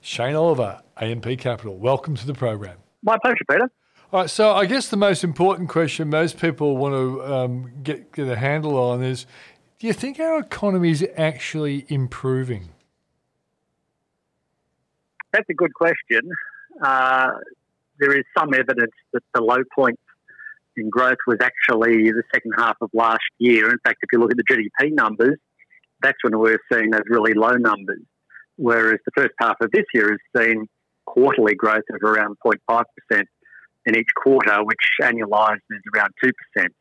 [0.00, 2.78] Shane Oliver, AMP Capital, welcome to the program.
[3.02, 3.70] My pleasure, Peter.
[4.12, 8.12] All right, so I guess the most important question most people want to um, get,
[8.12, 9.26] get a handle on is
[9.78, 12.68] do you think our economy is actually improving?
[15.32, 16.20] That's a good question.
[16.82, 17.30] Uh,
[17.98, 19.98] there is some evidence that the low point
[20.76, 23.70] in growth was actually the second half of last year.
[23.70, 25.38] In fact, if you look at the GDP numbers,
[26.02, 28.02] that's when we're seeing those really low numbers.
[28.56, 30.66] Whereas the first half of this year has seen
[31.04, 32.84] quarterly growth of around 0.5%
[33.86, 36.32] in each quarter, which annualised is around 2%.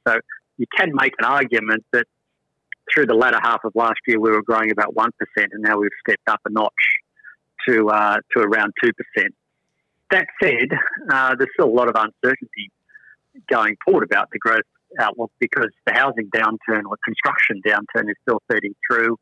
[0.08, 0.16] So
[0.58, 2.06] you can make an argument that
[2.94, 5.90] through the latter half of last year we were growing about 1%, and now we've
[6.08, 6.72] stepped up a notch
[7.68, 8.92] to, uh, to around 2%.
[10.12, 10.70] That said,
[11.12, 12.72] uh, there's still a lot of uncertainty
[13.50, 14.64] going forward about the growth
[15.00, 19.18] outlook because the housing downturn or construction downturn is still feeding through,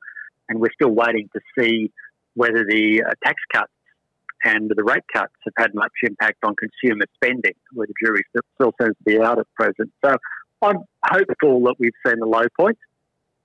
[0.50, 1.92] and we're still waiting to see
[2.36, 3.72] whether the uh, tax cuts
[4.44, 8.42] and the rate cuts have had much impact on consumer spending, where the jury still,
[8.56, 9.92] still seems to be out at present.
[10.04, 10.18] So
[10.62, 12.78] I'm hopeful that we've seen the low point,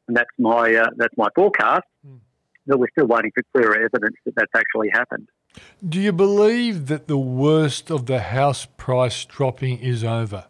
[0.09, 1.85] and that's my uh, that's my forecast.
[2.07, 2.19] Mm.
[2.67, 5.29] But we're still waiting for clearer evidence that that's actually happened.
[5.87, 10.45] Do you believe that the worst of the house price dropping is over?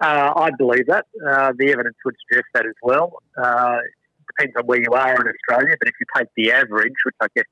[0.00, 1.06] Uh, I believe that.
[1.26, 3.18] Uh, the evidence would suggest that as well.
[3.36, 3.78] Uh,
[4.26, 7.26] depends on where you are in Australia, but if you take the average, which I
[7.34, 7.44] guess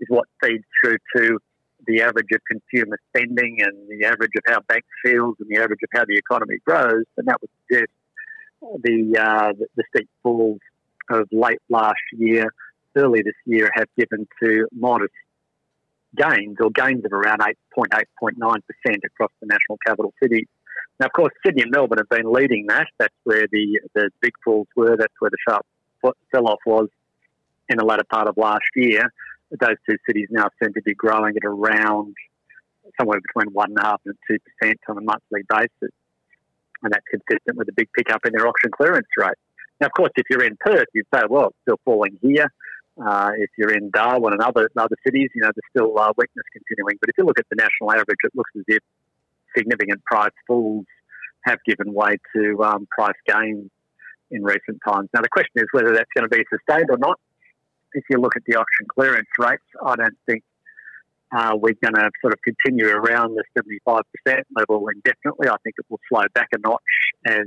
[0.00, 1.38] is what feeds through to
[1.86, 5.80] the average of consumer spending and the average of how banks feels and the average
[5.82, 7.92] of how the economy grows, then that would suggest
[8.82, 10.60] the uh, the, the steep falls
[11.10, 12.52] of late last year,
[12.96, 15.12] early this year, have given to modest
[16.16, 18.60] gains or gains of around 8.8, 0.9%
[19.04, 20.46] across the national capital cities.
[21.00, 22.86] Now, of course, Sydney and Melbourne have been leading that.
[22.98, 24.96] That's where the, the big falls were.
[24.96, 25.66] That's where the sharp
[26.34, 26.88] sell off was
[27.68, 29.12] in the latter part of last year.
[29.50, 32.14] Those two cities now seem to be growing at around
[33.00, 35.92] somewhere between one and a half and two percent on a monthly basis.
[36.84, 39.40] and that's consistent with a big pickup in their auction clearance rate.
[39.80, 42.52] Now, of course, if you're in Perth, you'd say, well, it's still falling here.
[43.02, 46.44] Uh, if you're in Darwin and other other cities, you know, there's still uh, weakness
[46.52, 46.96] continuing.
[47.00, 48.82] But if you look at the national average, it looks as if
[49.56, 50.84] significant price falls
[51.44, 53.70] have given way to um, price gains
[54.30, 55.08] in recent times.
[55.14, 57.18] Now, the question is whether that's going to be sustained or not.
[57.92, 60.42] If you look at the auction clearance rates, I don't think
[61.34, 64.02] uh, we're going to sort of continue around the 75%
[64.56, 65.48] level indefinitely.
[65.48, 66.80] I think it will slow back a notch
[67.26, 67.46] as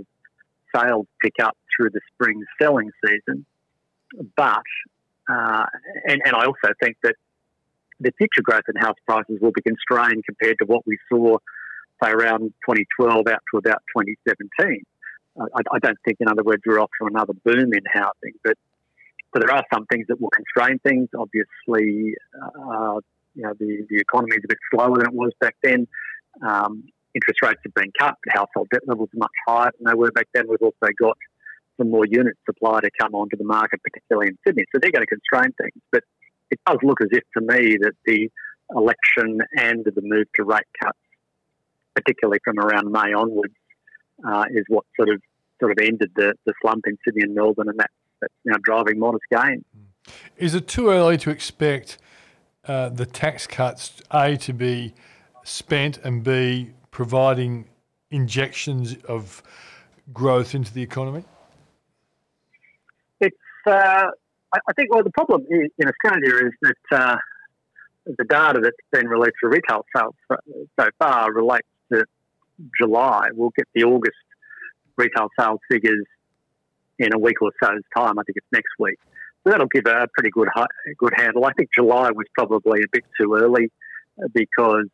[0.75, 3.45] sales pick up through the spring selling season.
[4.35, 4.63] But,
[5.29, 5.65] uh,
[6.05, 7.15] and, and I also think that
[7.99, 11.37] the future growth in house prices will be constrained compared to what we saw,
[12.03, 14.83] say, around 2012 out to about 2017.
[15.39, 18.57] I, I don't think, in other words, we're off to another boom in housing, but
[19.33, 21.09] so there are some things that will constrain things.
[21.17, 22.99] Obviously, uh,
[23.35, 25.87] you know, the, the economy is a bit slower than it was back then.
[26.41, 28.15] Um, interest rates have been cut.
[28.29, 30.45] Household debt levels are much higher than they were back then.
[30.49, 31.17] We've also got
[31.77, 34.63] some more unit supply to come onto the market, particularly in Sydney.
[34.73, 35.81] So they're going to constrain things.
[35.91, 36.03] But
[36.49, 38.29] it does look as if to me that the
[38.75, 40.97] election and the move to rate cuts,
[41.97, 43.53] particularly from around May onwards,
[44.27, 45.19] uh, is what sort of
[45.59, 47.89] sort of ended the, the slump in Sydney and Melbourne, and that,
[48.21, 49.65] that's now driving modest gains.
[50.37, 51.97] Is it too early to expect
[52.67, 54.93] uh, the tax cuts, A, to be
[55.43, 57.67] spent and B, providing
[58.11, 59.41] injections of
[60.13, 61.23] growth into the economy?
[63.19, 64.05] It's, uh,
[64.53, 67.15] I think, well, the problem in Australia is that uh,
[68.05, 70.15] the data that's been released for retail sales
[70.79, 71.67] so far relates
[72.79, 73.29] July.
[73.33, 74.17] We'll get the August
[74.95, 76.05] retail sales figures
[76.99, 78.17] in a week or so's time.
[78.17, 78.99] I think it's next week.
[79.43, 80.49] So that'll give a pretty good
[80.97, 81.45] good handle.
[81.45, 83.71] I think July was probably a bit too early
[84.33, 84.87] because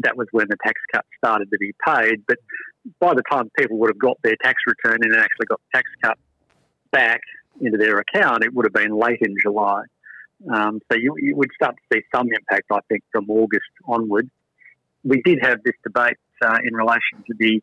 [0.00, 2.24] that was when the tax cut started to be paid.
[2.26, 2.38] But
[2.98, 5.90] by the time people would have got their tax return and actually got the tax
[6.02, 6.18] cut
[6.90, 7.20] back
[7.60, 9.82] into their account, it would have been late in July.
[10.50, 14.30] Um, so you, you, would start to see some impact, I think, from August onward.
[15.04, 17.60] We did have this debate uh, in relation to the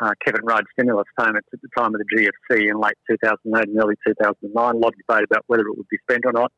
[0.00, 3.78] uh, Kevin Rudd stimulus payments at the time of the GFC in late 2008 and
[3.78, 4.74] early 2009.
[4.74, 6.52] A lot of debate about whether it would be spent or not.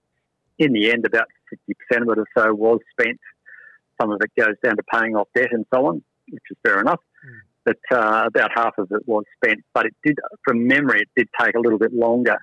[0.59, 3.19] In the end, about 50% of it or so was spent.
[4.01, 6.81] Some of it goes down to paying off debt and so on, which is fair
[6.81, 7.01] enough.
[7.27, 7.39] Mm.
[7.65, 9.61] But uh, about half of it was spent.
[9.75, 12.37] But it did, from memory, it did take a little bit longer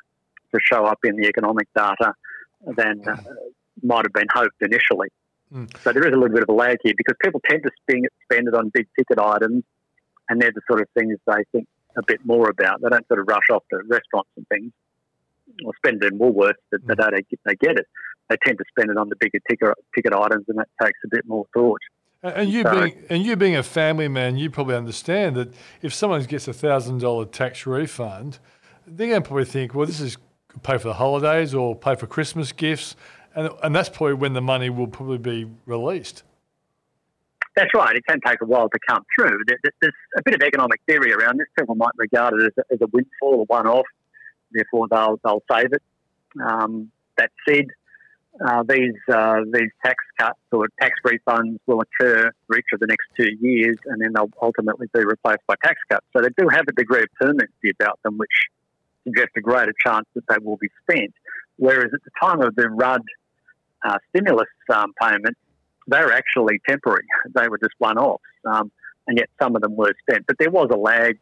[0.53, 2.13] to show up in the economic data
[2.75, 3.15] than uh,
[3.83, 5.09] might have been hoped initially.
[5.53, 5.69] Mm.
[5.81, 8.07] So there is a little bit of a lag here because people tend to spend,
[8.23, 9.63] spend it on big ticket items
[10.29, 12.81] and they're the sort of things they think a bit more about.
[12.81, 14.71] They don't sort of rush off to restaurants and things
[15.65, 17.87] or spend it in Woolworths the day they, they get it.
[18.29, 21.07] They tend to spend it on the bigger ticket, ticket items, and that takes a
[21.09, 21.79] bit more thought.
[22.21, 26.21] And you being and you being a family man, you probably understand that if someone
[26.23, 28.39] gets a thousand dollar tax refund,
[28.85, 30.17] they're going to probably think, well, this is
[30.61, 32.95] pay for the holidays or pay for Christmas gifts,
[33.39, 36.23] and and that's probably when the money will probably be released.
[37.55, 37.95] That's right.
[37.95, 39.39] It can take a while to come through.
[39.47, 41.47] There's a bit of economic theory around this.
[41.57, 43.85] People might regard it as a, as a windfall, a one-off.
[44.51, 45.81] Therefore, they'll they'll save it.
[46.41, 47.65] Um, that said,
[48.45, 52.87] uh, these uh, these tax cuts or tax refunds will occur for each of the
[52.87, 56.05] next two years, and then they'll ultimately be replaced by tax cuts.
[56.15, 58.29] So they do have a degree of permanency about them, which
[59.03, 61.13] suggests a greater chance that they will be spent.
[61.57, 63.03] Whereas at the time of the Rudd
[63.85, 65.39] uh, stimulus um, payments,
[65.87, 67.05] they were actually temporary.
[67.33, 68.71] They were just one offs, um,
[69.07, 70.25] and yet some of them were spent.
[70.27, 71.19] But there was a lag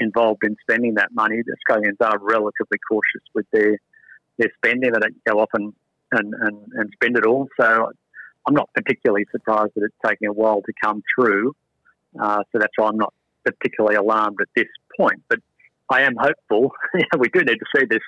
[0.00, 1.42] involved in spending that money.
[1.44, 3.78] The Australians are relatively cautious with their
[4.38, 4.92] their spending.
[4.92, 5.72] They don't go off and,
[6.12, 7.48] and, and, and spend it all.
[7.60, 7.90] So
[8.46, 11.54] I'm not particularly surprised that it's taking a while to come through.
[12.20, 13.12] Uh, so that's why I'm not
[13.44, 15.22] particularly alarmed at this point.
[15.28, 15.40] But
[15.90, 16.72] I am hopeful.
[17.18, 18.02] we do need to see this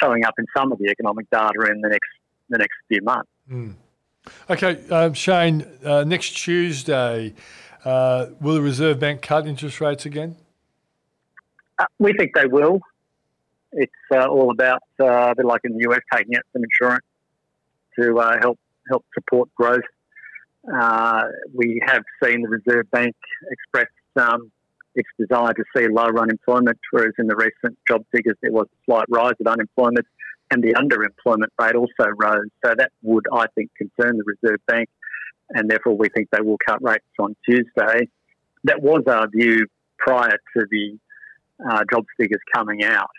[0.00, 2.08] showing up in some of the economic data in the next
[2.48, 3.30] the next few months.
[3.50, 3.74] Mm.
[4.50, 7.34] Okay, um, Shane, uh, next Tuesday,
[7.84, 10.36] uh, will the Reserve Bank cut interest rates again?
[11.78, 12.80] Uh, we think they will.
[13.72, 17.04] It's uh, all about, uh, a bit like in the US, taking out some insurance
[17.98, 19.80] to uh, help help support growth.
[21.52, 23.14] we have seen the Reserve Bank
[23.50, 24.50] express um,
[24.94, 28.84] its desire to see lower unemployment, whereas in the recent job figures there was a
[28.84, 30.06] slight rise of unemployment
[30.50, 32.48] and the underemployment rate also rose.
[32.64, 34.88] So that would, I think, concern the Reserve Bank,
[35.50, 38.08] and therefore we think they will cut rates on Tuesday.
[38.64, 39.66] That was our view
[39.98, 40.98] prior to the
[41.68, 43.10] uh, jobs figures coming out.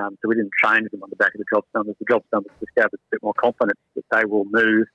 [0.00, 1.94] Um, so we didn't change them on the back of the jobs numbers.
[2.00, 4.86] The jobs numbers just gave us a bit more confidence that they will move.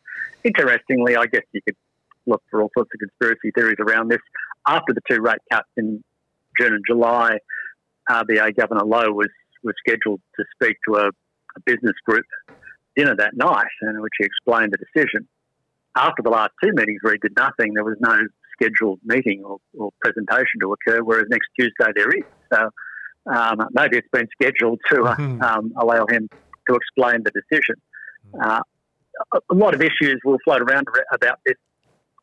[0.44, 1.78] Interestingly, I guess you could
[2.26, 4.20] look for all sorts of conspiracy theories around this.
[4.68, 6.04] After the two rate cuts in
[6.60, 7.38] June and July,
[8.10, 9.30] RBA Governor Lowe was,
[9.64, 11.10] was scheduled to speak to a,
[11.56, 12.26] a business group
[12.96, 15.28] dinner that night, in which he explained the decision.
[15.96, 18.20] After the last two meetings where he did nothing, there was no
[18.54, 22.24] scheduled meeting or, or presentation to occur, whereas next Tuesday there is.
[22.54, 22.70] So
[23.34, 25.42] um, maybe it's been scheduled to uh, mm-hmm.
[25.42, 26.30] um, allow him
[26.70, 27.76] to explain the decision.
[28.42, 28.62] Uh,
[29.34, 31.56] a lot of issues will float around about this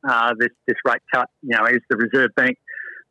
[0.08, 1.28] uh, this this rate cut.
[1.42, 2.56] You know, is the Reserve Bank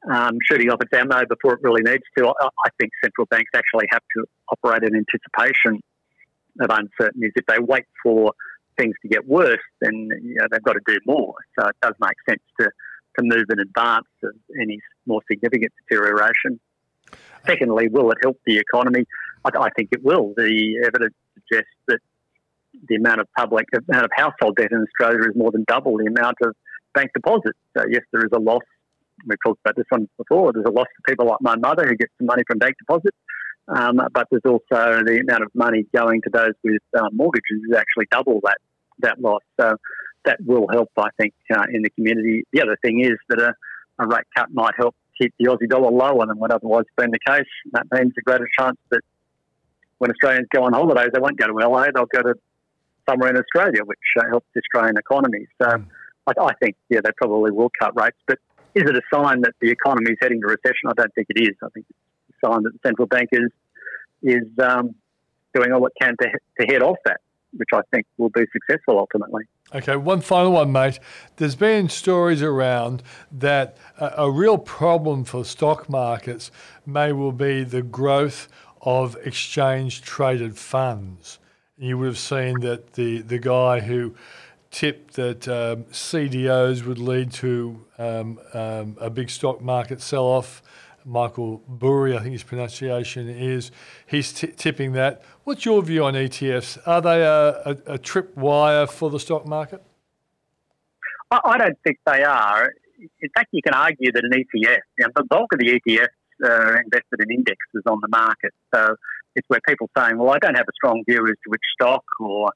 [0.09, 2.27] um, shooting off its ammo before it really needs to?
[2.27, 5.81] I, I, think central banks actually have to operate in anticipation
[6.61, 8.33] of uncertainty is If they wait for
[8.77, 11.33] things to get worse, then you know, they've got to do more.
[11.59, 16.59] So it does make sense to, to move in advance of any more significant deterioration.
[17.45, 19.05] Secondly, will it help the economy?
[19.45, 20.33] I, I think it will.
[20.35, 21.99] The evidence suggests that
[22.87, 25.97] the amount of public, the amount of household debt in Australia is more than double
[25.97, 26.53] the amount of
[26.93, 27.57] bank deposits.
[27.75, 28.63] So yes, there is a loss.
[29.25, 30.53] We've talked about this one before.
[30.53, 33.17] There's a loss to people like my mother who get some money from bank deposits.
[33.67, 37.75] Um, but there's also the amount of money going to those with uh, mortgages is
[37.75, 38.57] actually double that
[38.99, 39.41] that loss.
[39.59, 39.75] So
[40.25, 42.45] that will help, I think, uh, in the community.
[42.51, 43.53] The other thing is that a,
[43.99, 47.19] a, rate cut might help keep the Aussie dollar lower than what otherwise been the
[47.25, 47.45] case.
[47.73, 49.01] That means a greater chance that
[49.97, 52.35] when Australians go on holidays, they won't go to LA; they'll go to
[53.09, 55.47] somewhere in Australia, which uh, helps the Australian economy.
[55.61, 55.85] So mm.
[56.27, 58.17] I, I think, yeah, they probably will cut rates.
[58.27, 58.39] But
[58.75, 60.89] is it a sign that the economy is heading to recession?
[60.89, 61.55] I don't think it is.
[61.63, 61.99] I think it's
[62.43, 63.49] sign that the central bank is
[64.23, 64.95] is um,
[65.53, 67.19] doing all it can to, to head off that,
[67.55, 69.43] which I think will be successful ultimately.
[69.75, 70.99] Okay, one final one, mate.
[71.35, 76.51] There's been stories around that a, a real problem for stock markets
[76.85, 78.47] may well be the growth
[78.81, 81.39] of exchange traded funds.
[81.77, 84.15] You would have seen that the, the guy who
[84.71, 90.61] tipped that um, CDOs would lead to um, um, a big stock market sell off
[91.07, 93.71] Michael Burry, I think his pronunciation is.
[94.05, 95.21] He's t- tipping that.
[95.45, 96.77] What's your view on ETFs?
[96.85, 99.81] Are they a, a, a trip wire for the stock market?
[101.31, 102.73] I, I, don't think they are.
[102.99, 106.07] In fact, you can argue that an ETF, you know, the bulk of the ETFs
[106.43, 108.53] are invested in indexes on the market.
[108.75, 108.97] So
[109.35, 112.03] it's where people saying, well, I don't have a strong view as to which stock
[112.19, 112.51] or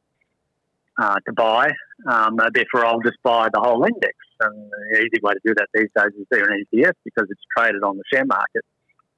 [1.02, 1.72] uh, to buy.
[2.06, 4.16] Um, therefore, I'll just buy the whole index.
[4.41, 7.41] And the easy way to do that these days is through an ETF because it's
[7.56, 8.63] traded on the share market.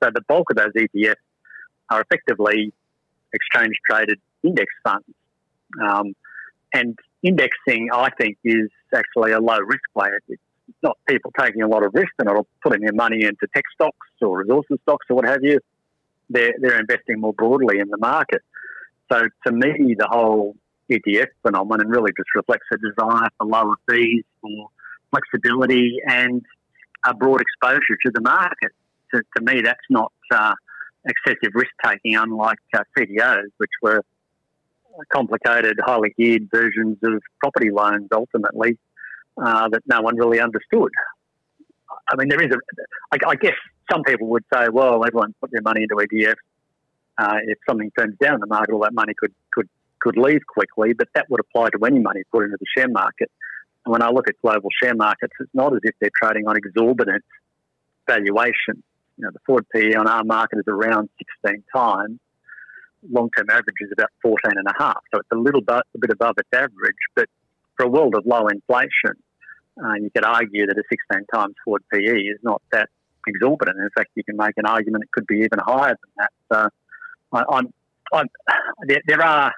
[0.03, 1.15] So the bulk of those ETFs
[1.89, 2.73] are effectively
[3.33, 5.05] exchange traded index funds.
[5.81, 6.13] Um,
[6.73, 10.09] and indexing, I think, is actually a low risk way.
[10.27, 10.41] It's
[10.81, 14.07] not people taking a lot of risk and not putting their money into tech stocks
[14.21, 15.59] or resources stocks or what have you.
[16.29, 18.41] They're, they're investing more broadly in the market.
[19.11, 20.55] So to me, the whole
[20.91, 24.69] ETF phenomenon really just reflects a desire for lower fees, for
[25.13, 26.41] flexibility, and
[27.05, 28.71] a broad exposure to the market.
[29.13, 30.53] To, to me, that's not uh,
[31.05, 34.01] excessive risk taking, unlike uh, CDOs, which were
[35.11, 38.77] complicated, highly geared versions of property loans ultimately
[39.37, 40.91] uh, that no one really understood.
[42.09, 42.57] I mean, there is a.
[43.11, 43.55] I, I guess
[43.91, 46.35] some people would say, well, everyone's put their money into ETFs.
[47.17, 50.93] Uh, if something turns down the market, all that money could could could leave quickly,
[50.93, 53.31] but that would apply to any money put into the share market.
[53.85, 57.23] When I look at global share markets, it's not as if they're trading on exorbitant
[58.07, 58.83] valuation.
[59.17, 61.09] You know, the forward PE on our market is around
[61.43, 62.19] 16 times.
[63.11, 65.01] Long-term average is about 14 and a half.
[65.13, 66.95] So it's a little bit, a bit above its average.
[67.15, 67.27] But
[67.75, 69.19] for a world of low inflation,
[69.83, 72.89] uh, you could argue that a 16 times forward PE is not that
[73.27, 73.77] exorbitant.
[73.77, 76.31] In fact, you can make an argument it could be even higher than that.
[76.51, 76.69] So
[77.33, 78.27] I, am
[78.87, 79.51] there, there are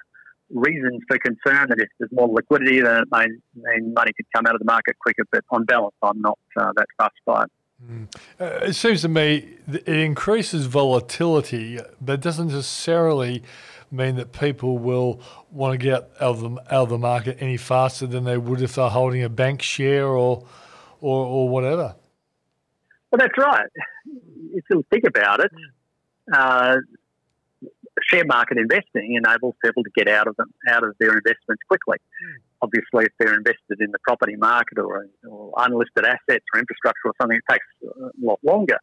[0.50, 4.46] reasons for concern that if there's more liquidity, then it may mean money could come
[4.46, 5.24] out of the market quicker.
[5.30, 7.50] But on balance, I'm not uh, that fussed by it.
[7.84, 8.06] Mm.
[8.40, 13.42] Uh, it seems to me it increases volatility, but it doesn't necessarily
[13.90, 17.56] mean that people will want to get out of the, out of the market any
[17.56, 20.46] faster than they would if they're holding a bank share or
[21.00, 21.94] or, or whatever.
[23.10, 23.68] Well, that's right.
[24.54, 25.50] If you think about it,
[26.32, 26.76] uh,
[28.10, 31.98] share market investing enables people to get out of them, out of their investments quickly.
[31.98, 32.34] Mm.
[32.62, 37.14] Obviously, if they're invested in the property market or, or, unlisted assets or infrastructure or
[37.20, 38.78] something, it takes a lot longer.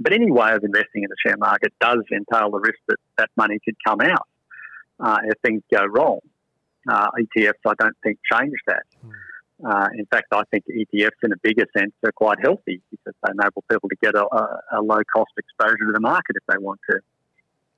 [0.00, 3.30] But any way of investing in the share market does entail the risk that that
[3.36, 4.26] money could come out
[4.98, 6.20] uh, if things go wrong.
[6.88, 8.82] Uh, ETFs, I don't think, change that.
[9.06, 9.12] Mm.
[9.64, 13.30] Uh, in fact, I think ETFs, in a bigger sense, are quite healthy because they
[13.30, 16.58] enable people to get a, a, a low cost exposure to the market if they
[16.58, 16.98] want to.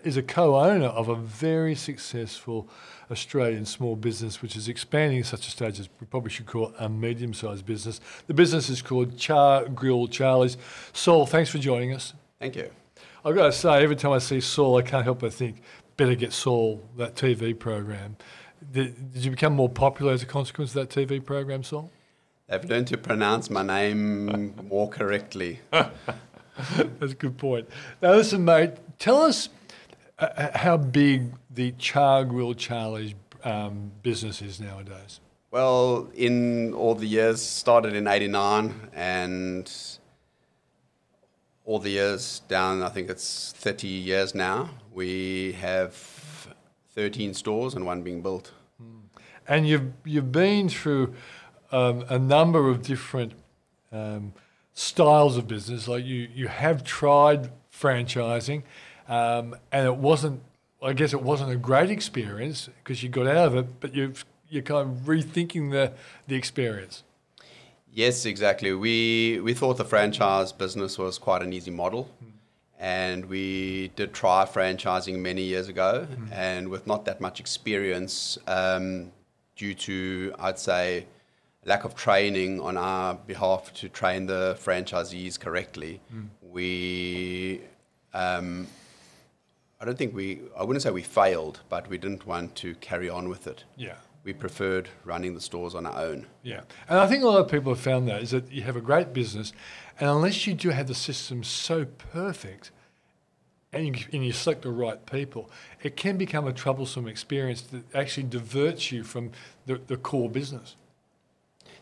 [0.02, 2.70] is a co-owner of a very successful
[3.10, 6.88] Australian small business, which is expanding such a stage as we probably should call a
[6.88, 8.00] medium-sized business.
[8.28, 10.56] The business is called Chargrill Charlie's.
[10.94, 12.14] Sol, thanks for joining us.
[12.38, 12.70] Thank you.
[13.22, 15.60] I've got to say, every time I see Saul, I can't help but think,
[15.98, 18.16] better get Saul, that TV program.
[18.72, 21.90] Did, did you become more popular as a consequence of that TV program, Saul?
[22.50, 25.60] I've learned to pronounce my name more correctly.
[26.98, 27.68] That's a good point.
[28.02, 29.48] Now, listen, mate, tell us
[30.18, 35.20] uh, uh, how big the Chargrill Charlie's um, business is nowadays.
[35.50, 39.72] Well, in all the years, started in 89 and
[41.64, 45.94] all the years down, I think it's 30 years now, we have
[46.94, 48.52] 13 stores and one being built.
[49.46, 51.14] And you've, you've been through
[51.72, 53.32] um, a number of different
[53.92, 54.32] um,
[54.78, 55.88] styles of business.
[55.88, 58.62] Like you, you have tried franchising,
[59.08, 60.42] um, and it wasn't.
[60.80, 64.24] I guess it wasn't a great experience because you got out of it, but you've
[64.48, 65.92] you're kind of rethinking the
[66.28, 67.02] the experience.
[67.92, 68.72] Yes, exactly.
[68.72, 72.30] We we thought the franchise business was quite an easy model, mm.
[72.78, 76.28] and we did try franchising many years ago, mm.
[76.32, 79.10] and with not that much experience, um,
[79.56, 81.06] due to I'd say
[81.68, 86.26] lack of training on our behalf to train the franchisees correctly, mm.
[86.40, 87.60] we,
[88.14, 88.66] um,
[89.80, 93.10] I don't think we, I wouldn't say we failed, but we didn't want to carry
[93.10, 93.64] on with it.
[93.76, 93.96] Yeah.
[94.24, 96.26] We preferred running the stores on our own.
[96.42, 96.62] Yeah.
[96.88, 98.80] And I think a lot of people have found that is that you have a
[98.80, 99.52] great business,
[100.00, 102.70] and unless you do have the system so perfect,
[103.72, 105.50] and you, and you, select the right people,
[105.82, 109.30] it can become a troublesome experience that actually diverts you from
[109.66, 110.74] the, the core business.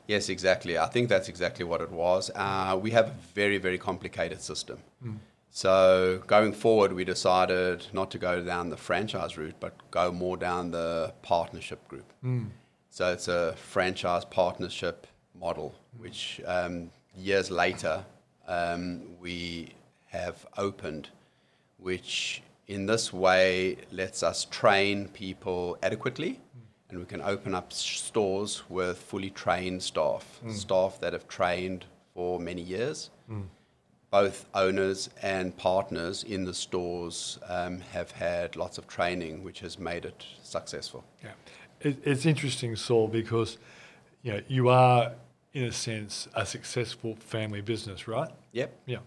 [0.07, 0.79] Yes, exactly.
[0.79, 2.31] I think that's exactly what it was.
[2.35, 4.79] Uh, we have a very, very complicated system.
[5.05, 5.17] Mm.
[5.51, 10.37] So going forward, we decided not to go down the franchise route, but go more
[10.37, 12.13] down the partnership group.
[12.25, 12.49] Mm.
[12.91, 18.05] So it's a franchise partnership model, which um, years later
[18.47, 19.73] um, we
[20.07, 21.09] have opened,
[21.79, 26.41] which in this way lets us train people adequately
[26.97, 30.51] and we can open up stores with fully trained staff, mm.
[30.51, 31.85] staff that have trained
[32.15, 33.11] for many years.
[33.31, 33.45] Mm.
[34.11, 39.79] Both owners and partners in the stores um, have had lots of training, which has
[39.79, 41.05] made it successful.
[41.23, 41.33] Yeah,
[41.83, 43.59] it, it's interesting, Saul, because
[44.23, 45.13] you know you are,
[45.53, 48.31] in a sense, a successful family business, right?
[48.53, 48.75] Yep.
[48.87, 48.99] Yeah,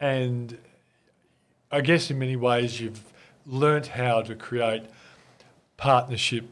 [0.00, 0.58] and
[1.70, 3.12] I guess in many ways you've
[3.46, 4.86] learnt how to create
[5.76, 6.46] partnership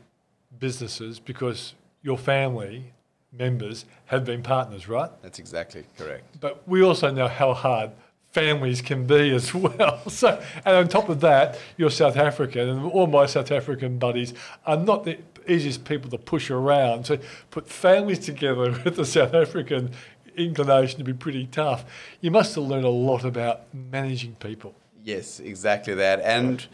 [0.59, 2.93] businesses because your family
[3.33, 5.11] members have been partners, right?
[5.23, 6.41] That's exactly correct.
[6.41, 7.91] But we also know how hard
[8.33, 10.09] families can be as well.
[10.09, 14.35] So, and on top of that, you're South African, and all my South African buddies
[14.67, 17.07] are not the easiest people to push around.
[17.07, 17.19] So,
[17.51, 19.91] put families together with the South African
[20.37, 21.85] inclination to be pretty tough.
[22.21, 24.75] You must have learned a lot about managing people.
[25.05, 26.21] Yes, exactly that.
[26.21, 26.67] And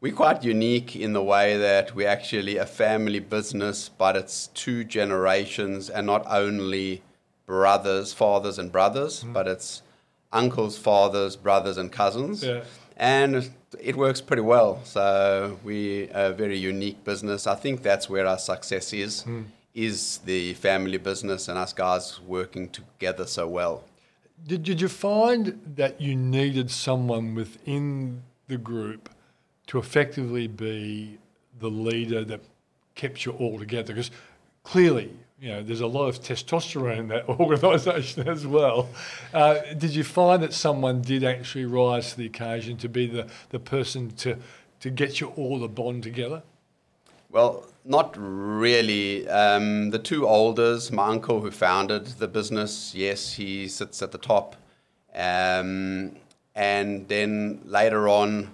[0.00, 4.84] we're quite unique in the way that we're actually a family business, but it's two
[4.84, 7.02] generations and not only
[7.46, 9.32] brothers, fathers, and brothers, mm.
[9.32, 9.82] but it's
[10.32, 12.44] uncles, fathers, brothers, and cousins.
[12.44, 12.62] Yeah.
[12.96, 14.80] And it works pretty well.
[14.84, 17.46] So we're a very unique business.
[17.46, 19.46] I think that's where our success is, mm.
[19.74, 23.84] is the family business and us guys working together so well.
[24.46, 29.08] Did, did you find that you needed someone within the group
[29.68, 31.18] to effectively be
[31.60, 32.40] the leader that
[32.94, 33.94] kept you all together.
[33.94, 34.10] Because
[34.64, 38.88] clearly, you know, there's a lot of testosterone in that organisation as well.
[39.32, 43.28] Uh, did you find that someone did actually rise to the occasion to be the,
[43.50, 44.36] the person to,
[44.80, 46.42] to get you all the bond together?
[47.30, 49.28] Well, not really.
[49.28, 54.18] Um, the two olders, my uncle who founded the business, yes, he sits at the
[54.18, 54.56] top.
[55.14, 56.16] Um,
[56.54, 58.50] and then later on,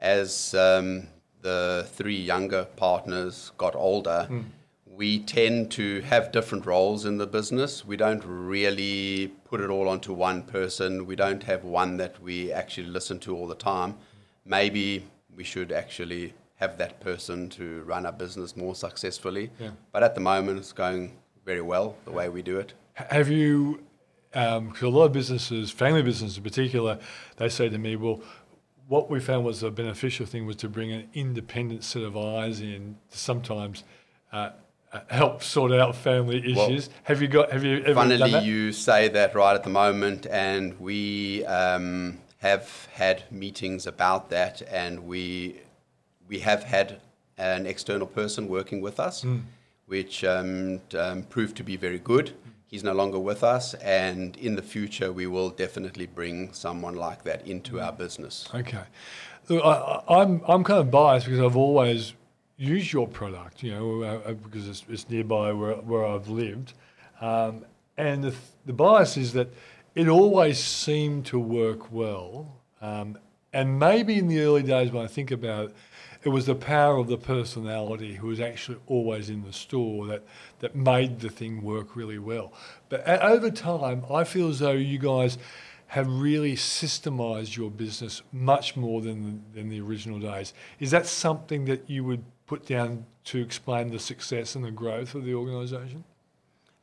[0.00, 1.06] as um,
[1.42, 4.44] the three younger partners got older, mm.
[4.86, 7.84] we tend to have different roles in the business.
[7.84, 11.06] We don't really put it all onto one person.
[11.06, 13.96] We don't have one that we actually listen to all the time.
[14.44, 19.50] Maybe we should actually have that person to run our business more successfully.
[19.58, 19.70] Yeah.
[19.92, 22.74] But at the moment, it's going very well the way we do it.
[22.94, 23.82] Have you,
[24.32, 26.98] because a lot of businesses, family businesses in particular,
[27.38, 28.20] they say to me, well,
[28.90, 32.60] what we found was a beneficial thing was to bring an independent set of eyes
[32.60, 33.84] in to sometimes
[34.32, 34.50] uh,
[34.92, 36.90] uh, help sort out family Well, issues.
[37.04, 38.42] have you got, have you ever done Funnily, that?
[38.44, 44.60] you say that right at the moment, and we um, have had meetings about that,
[44.62, 45.60] and we
[46.28, 47.00] we have had
[47.38, 49.38] an external person working with us, Hmm.
[49.86, 52.32] which um, um, proved to be very good.
[52.70, 57.24] He's no longer with us, and in the future, we will definitely bring someone like
[57.24, 58.48] that into our business.
[58.54, 58.84] Okay.
[59.48, 59.68] Look, I,
[60.08, 62.12] I- I'm, I'm kind of biased because I've always
[62.56, 66.74] used your product, you know, uh, uh, because it's, it's nearby where, where I've lived.
[67.20, 67.64] Um,
[67.96, 68.34] and the,
[68.66, 69.48] the bias is that
[69.96, 72.54] it always seemed to work well.
[72.80, 73.18] Um,
[73.52, 75.76] and maybe in the early days when I think about it,
[76.22, 80.22] it was the power of the personality who was actually always in the store that,
[80.60, 82.52] that made the thing work really well.
[82.88, 85.36] But over time, I feel as though you guys
[85.88, 90.54] have really systemized your business much more than, than the original days.
[90.78, 95.16] Is that something that you would put down to explain the success and the growth
[95.16, 96.04] of the organisation?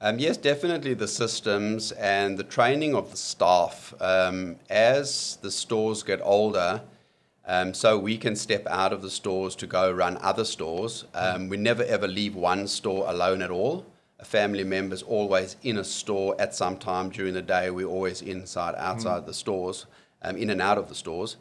[0.01, 3.93] Um, yes, definitely the systems and the training of the staff.
[3.99, 6.82] Um, as the stores get older,
[7.47, 11.05] um, so we can step out of the stores to go run other stores.
[11.13, 13.85] Um, we never ever leave one store alone at all.
[14.19, 17.69] A family member's always in a store at some time during the day.
[17.69, 19.85] We're always inside, outside the stores,
[20.23, 21.37] um, in and out of the stores.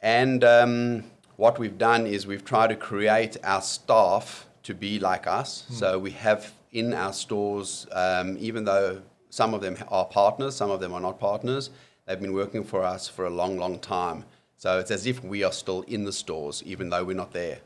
[0.00, 1.04] And um,
[1.36, 5.66] what we've done is we've tried to create our staff to be like us.
[5.70, 10.70] So we have in our stores, um, even though some of them are partners, some
[10.70, 11.70] of them are not partners,
[12.06, 14.24] they've been working for us for a long, long time.
[14.58, 17.58] So it's as if we are still in the stores, even though we're not there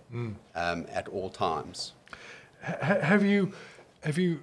[0.55, 1.95] um, at all times.
[2.63, 3.53] Ha- have you
[4.05, 4.41] have you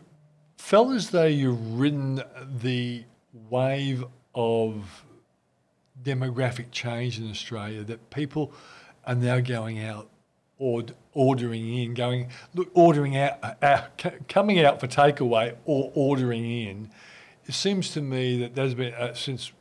[0.57, 2.21] felt as though you've ridden
[2.61, 3.03] the
[3.49, 5.05] wave of
[6.03, 8.51] demographic change in Australia that people
[9.05, 10.09] are now going out
[10.57, 10.83] or
[11.13, 16.89] ordering in, going look, ordering out, uh, c- coming out for takeaway or ordering in.
[17.45, 19.51] It seems to me that there's been uh, since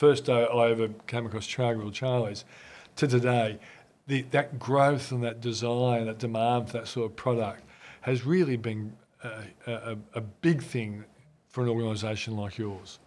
[0.00, 2.46] first day I ever came across Chargrill Charlie's
[2.96, 3.58] to today,
[4.06, 7.62] the, that growth and that desire, that demand for that sort of product
[8.00, 11.04] has really been a, a, a big thing
[11.50, 12.98] for an organisation like yours.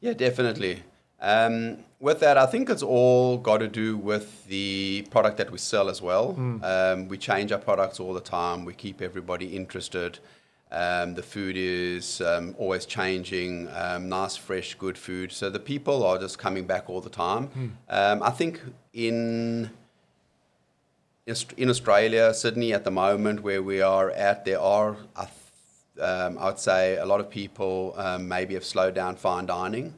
[0.00, 0.82] Yeah, definitely.
[1.20, 5.58] Um, with that, I think it's all got to do with the product that we
[5.58, 6.34] sell as well.
[6.64, 8.64] Um, we change our products all the time.
[8.64, 10.18] We keep everybody interested.
[10.72, 15.30] Um, the food is um, always changing, um, nice, fresh, good food.
[15.30, 17.76] So the people are just coming back all the time.
[17.90, 18.60] Um, I think
[18.94, 19.70] in
[21.56, 26.36] in Australia, Sydney at the moment, where we are at, there are, I, th- um,
[26.38, 29.94] I would say, a lot of people um, maybe have slowed down fine dining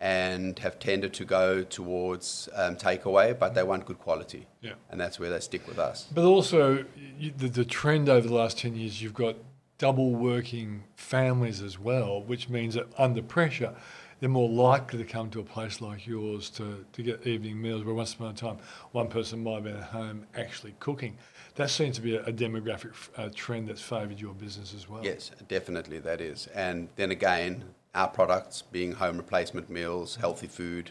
[0.00, 4.46] and have tended to go towards um, takeaway, but they want good quality.
[4.60, 4.72] Yeah.
[4.90, 6.08] And that's where they stick with us.
[6.12, 6.84] But also,
[7.18, 9.36] you, the, the trend over the last 10 years, you've got
[9.80, 13.74] double working families as well, which means that under pressure,
[14.20, 17.82] they're more likely to come to a place like yours to, to get evening meals,
[17.82, 18.58] where once upon a time,
[18.92, 21.16] one person might have been at home actually cooking.
[21.54, 25.02] That seems to be a, a demographic uh, trend that's favoured your business as well.
[25.02, 26.46] Yes, definitely that is.
[26.48, 27.64] And then again,
[27.94, 30.90] our products being home replacement meals, healthy food,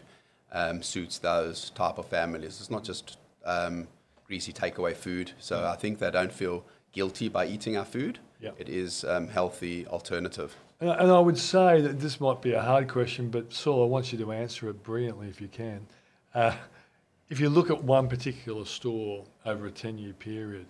[0.50, 2.58] um, suits those type of families.
[2.58, 3.86] It's not just um,
[4.26, 5.30] greasy takeaway food.
[5.38, 8.18] So I think they don't feel guilty by eating our food.
[8.40, 8.50] Yeah.
[8.58, 10.56] It is um, healthy alternative.
[10.80, 13.86] And, and I would say that this might be a hard question, but Saul, I
[13.86, 15.86] want you to answer it brilliantly if you can.
[16.34, 16.54] Uh,
[17.28, 20.66] if you look at one particular store over a 10 year period,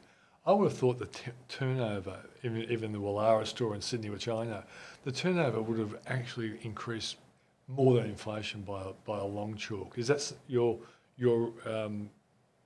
[0.47, 4.27] I would have thought the t- turnover, even, even the Woollahra store in Sydney, which
[4.27, 4.63] I know,
[5.05, 7.17] the turnover would have actually increased
[7.69, 9.97] more than inflation by, a- by a long chalk.
[9.97, 10.79] Is that your,
[11.17, 12.11] your um,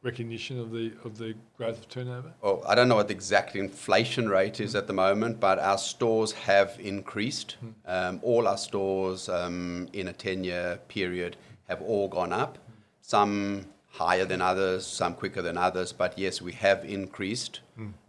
[0.05, 2.33] recognition of the, of the growth of turnover?
[2.43, 5.79] Well, I don't know what the exact inflation rate is at the moment, but our
[5.79, 7.57] stores have increased.
[7.87, 11.37] Um, all our stores um, in a 10 year period
[11.69, 12.59] have all gone up.
[13.01, 17.61] Some higher than others, some quicker than others, but yes, we have increased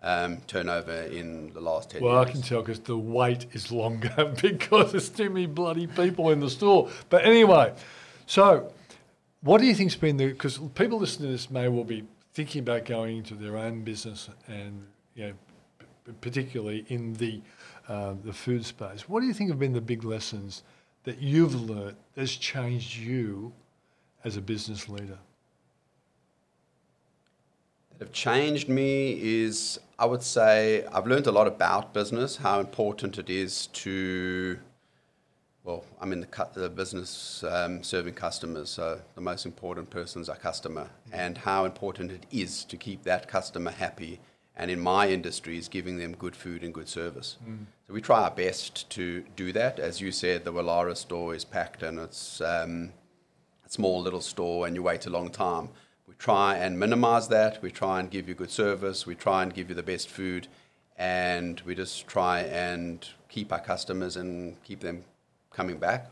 [0.01, 4.33] um, turnover in the last 10 Well, I can tell because the wait is longer
[4.41, 6.89] because there's too many bloody people in the store.
[7.09, 7.73] But anyway,
[8.25, 8.73] so
[9.45, 10.27] what do you think's been the?
[10.27, 14.27] Because people listening to this may well be thinking about going into their own business
[14.47, 15.33] and you know
[16.19, 17.41] particularly in the
[17.87, 19.07] uh, the food space.
[19.07, 20.63] What do you think have been the big lessons
[21.03, 23.53] that you've learnt that's changed you
[24.23, 25.19] as a business leader?
[27.91, 32.59] That have changed me is, I would say, I've learned a lot about business, how
[32.59, 34.57] important it is to,
[35.65, 40.21] well, I'm in the, cu- the business um, serving customers, so the most important person
[40.21, 44.19] is our customer, and how important it is to keep that customer happy.
[44.55, 47.37] And in my industry, is giving them good food and good service.
[47.87, 49.79] So we try our best to do that.
[49.79, 52.93] As you said, the Woollahra store is packed and it's um,
[53.65, 55.69] a small little store, and you wait a long time.
[56.07, 57.61] We try and minimize that.
[57.61, 59.07] We try and give you good service.
[59.07, 60.47] We try and give you the best food,
[60.95, 65.03] and we just try and keep our customers and keep them
[65.55, 66.11] coming back.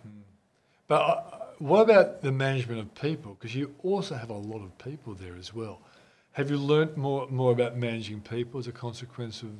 [0.87, 1.21] But uh,
[1.59, 3.35] what about the management of people?
[3.35, 5.81] Because you also have a lot of people there as well.
[6.33, 9.51] Have you learnt more more about managing people as a consequence of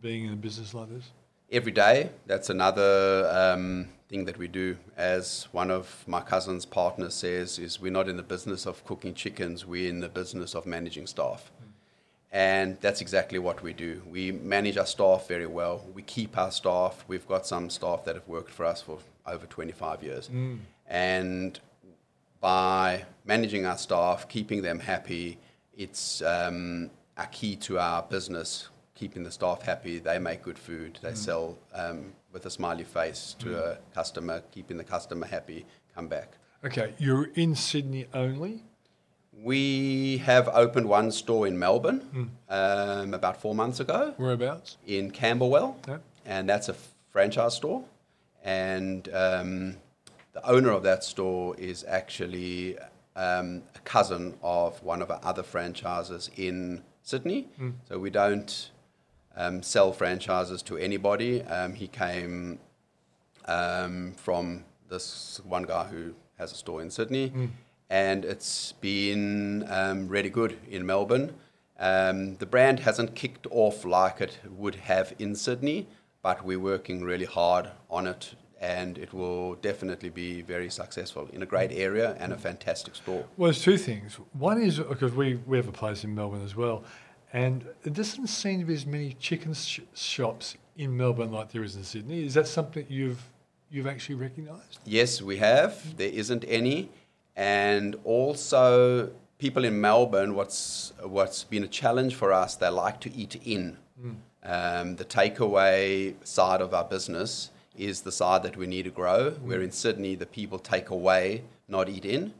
[0.00, 1.10] being in a business like this?
[1.50, 4.76] Every day, that's another um, thing that we do.
[4.98, 9.14] As one of my cousin's partners says, is we're not in the business of cooking
[9.14, 9.64] chickens.
[9.64, 11.50] We're in the business of managing staff.
[12.30, 14.02] And that's exactly what we do.
[14.10, 15.84] We manage our staff very well.
[15.94, 17.04] We keep our staff.
[17.08, 20.30] We've got some staff that have worked for us for over 25 years.
[20.86, 21.58] And
[22.40, 25.38] by managing our staff, keeping them happy,
[25.76, 28.68] it's um, a key to our business.
[28.94, 33.36] Keeping the staff happy, they make good food, they sell um, with a smiley face
[33.38, 35.64] to a customer, keeping the customer happy,
[35.94, 36.32] come back.
[36.64, 38.64] Okay, you're in Sydney only.
[39.42, 44.76] We have opened one store in Melbourne um, about four months ago Whereabouts?
[44.86, 45.98] in Camberwell, Yeah.
[46.26, 46.74] and that's a
[47.10, 47.84] franchise store.
[48.42, 49.76] And um,
[50.32, 52.76] the owner of that store is actually
[53.16, 57.48] um, a cousin of one of our other franchises in Sydney.
[57.88, 58.70] So we don't
[59.36, 61.42] um, sell franchises to anybody.
[61.42, 62.58] Um, he came
[63.46, 67.32] um, from this one guy who has a store in Sydney,
[67.90, 71.32] and it's been um, really good in Melbourne.
[71.78, 75.86] Um, the brand hasn't kicked off like it would have in Sydney,
[76.22, 81.42] but we're working really hard on it, and it will definitely be very successful in
[81.42, 83.24] a great area and a fantastic store.
[83.36, 84.18] Well, there's two things.
[84.32, 86.82] One is because we, we have a place in Melbourne as well,
[87.32, 91.62] and it doesn't seem to be as many chicken sh- shops in Melbourne like there
[91.62, 92.24] is in Sydney.
[92.24, 93.22] Is that something you've
[93.70, 94.80] you've actually recognised?
[94.84, 95.96] Yes, we have.
[95.96, 96.90] There isn't any,
[97.38, 100.34] and also people in Melbourne.
[100.34, 102.56] What's what's been a challenge for us?
[102.56, 103.78] They like to eat in.
[104.44, 109.30] Um, the takeaway side of our business is the side that we need to grow.
[109.48, 112.32] Where in Sydney, the people take away, not eat in.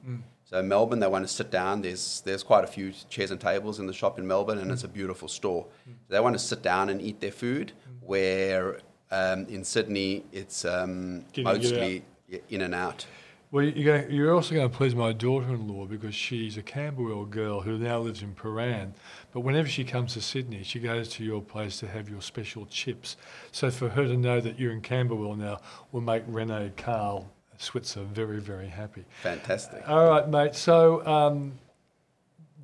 [0.45, 1.83] So Melbourne, they want to sit down.
[1.83, 4.85] There's there's quite a few chairs and tables in the shop in Melbourne, and it's
[4.85, 5.67] a beautiful store.
[6.09, 7.73] They want to sit down and eat their food.
[8.01, 8.81] Where
[9.11, 12.03] um, in Sydney, it's um, Get in, get mostly
[12.49, 13.07] in and out.
[13.51, 17.63] Well, you're, going you're also going to please my daughter-in-law because she's a Camberwell girl
[17.63, 18.93] who now lives in Prahran.
[19.33, 22.67] But whenever she comes to Sydney, she goes to your place to have your special
[22.67, 23.17] chips.
[23.51, 25.61] So for her to know that you're in Camberwell now
[25.93, 29.07] will make Renee Carl Switzer very, very happy.
[29.23, 29.83] Fantastic.
[29.89, 30.55] All right, mate.
[30.55, 31.59] So um,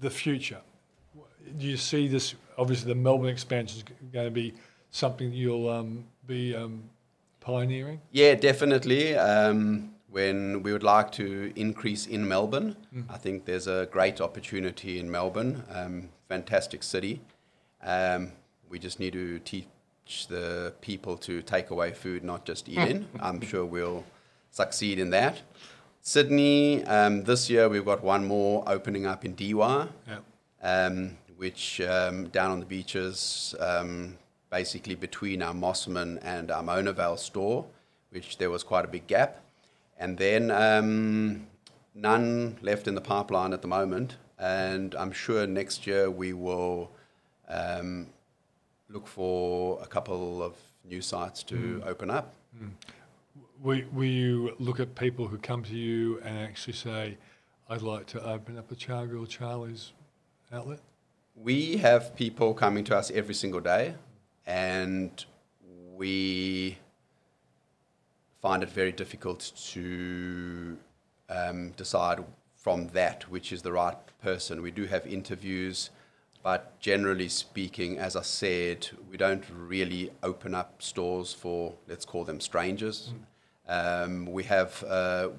[0.01, 0.61] the future.
[1.59, 2.35] Do you see this?
[2.59, 4.53] Obviously, the Melbourne expansion is going to be
[4.91, 6.82] something you'll um, be um,
[7.41, 8.03] pioneering.
[8.12, 9.16] Yeah, definitely.
[9.16, 12.77] Um, when we would like to increase in Melbourne,
[13.11, 15.65] I think there's a great opportunity in Melbourne.
[15.69, 17.21] Um, fantastic city.
[17.83, 18.31] Um,
[18.71, 23.09] we just need to teach the people to take away food, not just eat in.
[23.21, 24.05] I'm sure we'll
[24.53, 25.43] succeed in that.
[26.01, 30.21] Sydney, um, this year we've got one more opening up in Yeah.
[30.62, 34.17] um, which um, down on the beaches, um,
[34.49, 37.67] basically between our Mosman and our Mona Vale store,
[38.11, 39.41] which there was quite a big gap.
[39.99, 41.47] And then um,
[41.95, 44.17] none left in the pipeline at the moment.
[44.39, 46.91] And I'm sure next year we will
[47.49, 48.09] um,
[48.89, 52.35] look for a couple of new sites to open up.
[53.63, 57.17] Will, will you look at people who come to you and actually say,
[57.69, 59.93] I'd like to open up a Chargrill Charlie's
[60.53, 60.81] outlet?
[61.35, 63.95] we have people coming to us every single day,
[64.47, 65.25] and
[65.95, 66.79] we
[68.45, 70.77] find it very difficult to
[71.31, 72.23] um, decide
[72.55, 74.61] from that which is the right person.
[74.61, 75.89] We do have interviews,
[76.43, 82.25] but generally speaking, as I said, we don't really open up stores for, let's call
[82.25, 83.15] them strangers.
[83.67, 85.31] Um, we have a,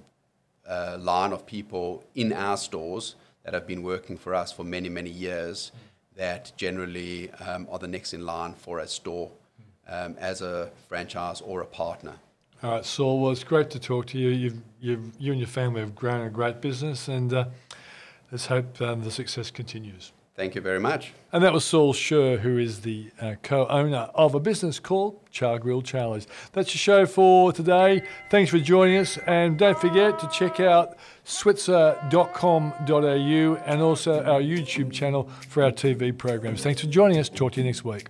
[0.67, 4.89] a line of people in our stores that have been working for us for many,
[4.89, 5.71] many years
[6.15, 9.29] that generally um, are the next in line for a store
[9.87, 12.15] um, as a franchise or a partner.
[12.63, 13.21] All right, Saul.
[13.21, 14.29] Well, it's great to talk to you.
[14.29, 17.45] You've, you've, you and your family have grown a great business, and uh,
[18.31, 20.11] let's hope um, the success continues.
[20.35, 21.13] Thank you very much.
[21.31, 25.17] And that was Saul Sher, who is the uh, co owner of a business called
[25.31, 26.27] Chargrill Charlie's.
[26.51, 28.03] That's your show for today.
[28.29, 29.17] Thanks for joining us.
[29.27, 36.17] And don't forget to check out switzer.com.au and also our YouTube channel for our TV
[36.17, 36.63] programs.
[36.63, 37.29] Thanks for joining us.
[37.29, 38.09] Talk to you next week.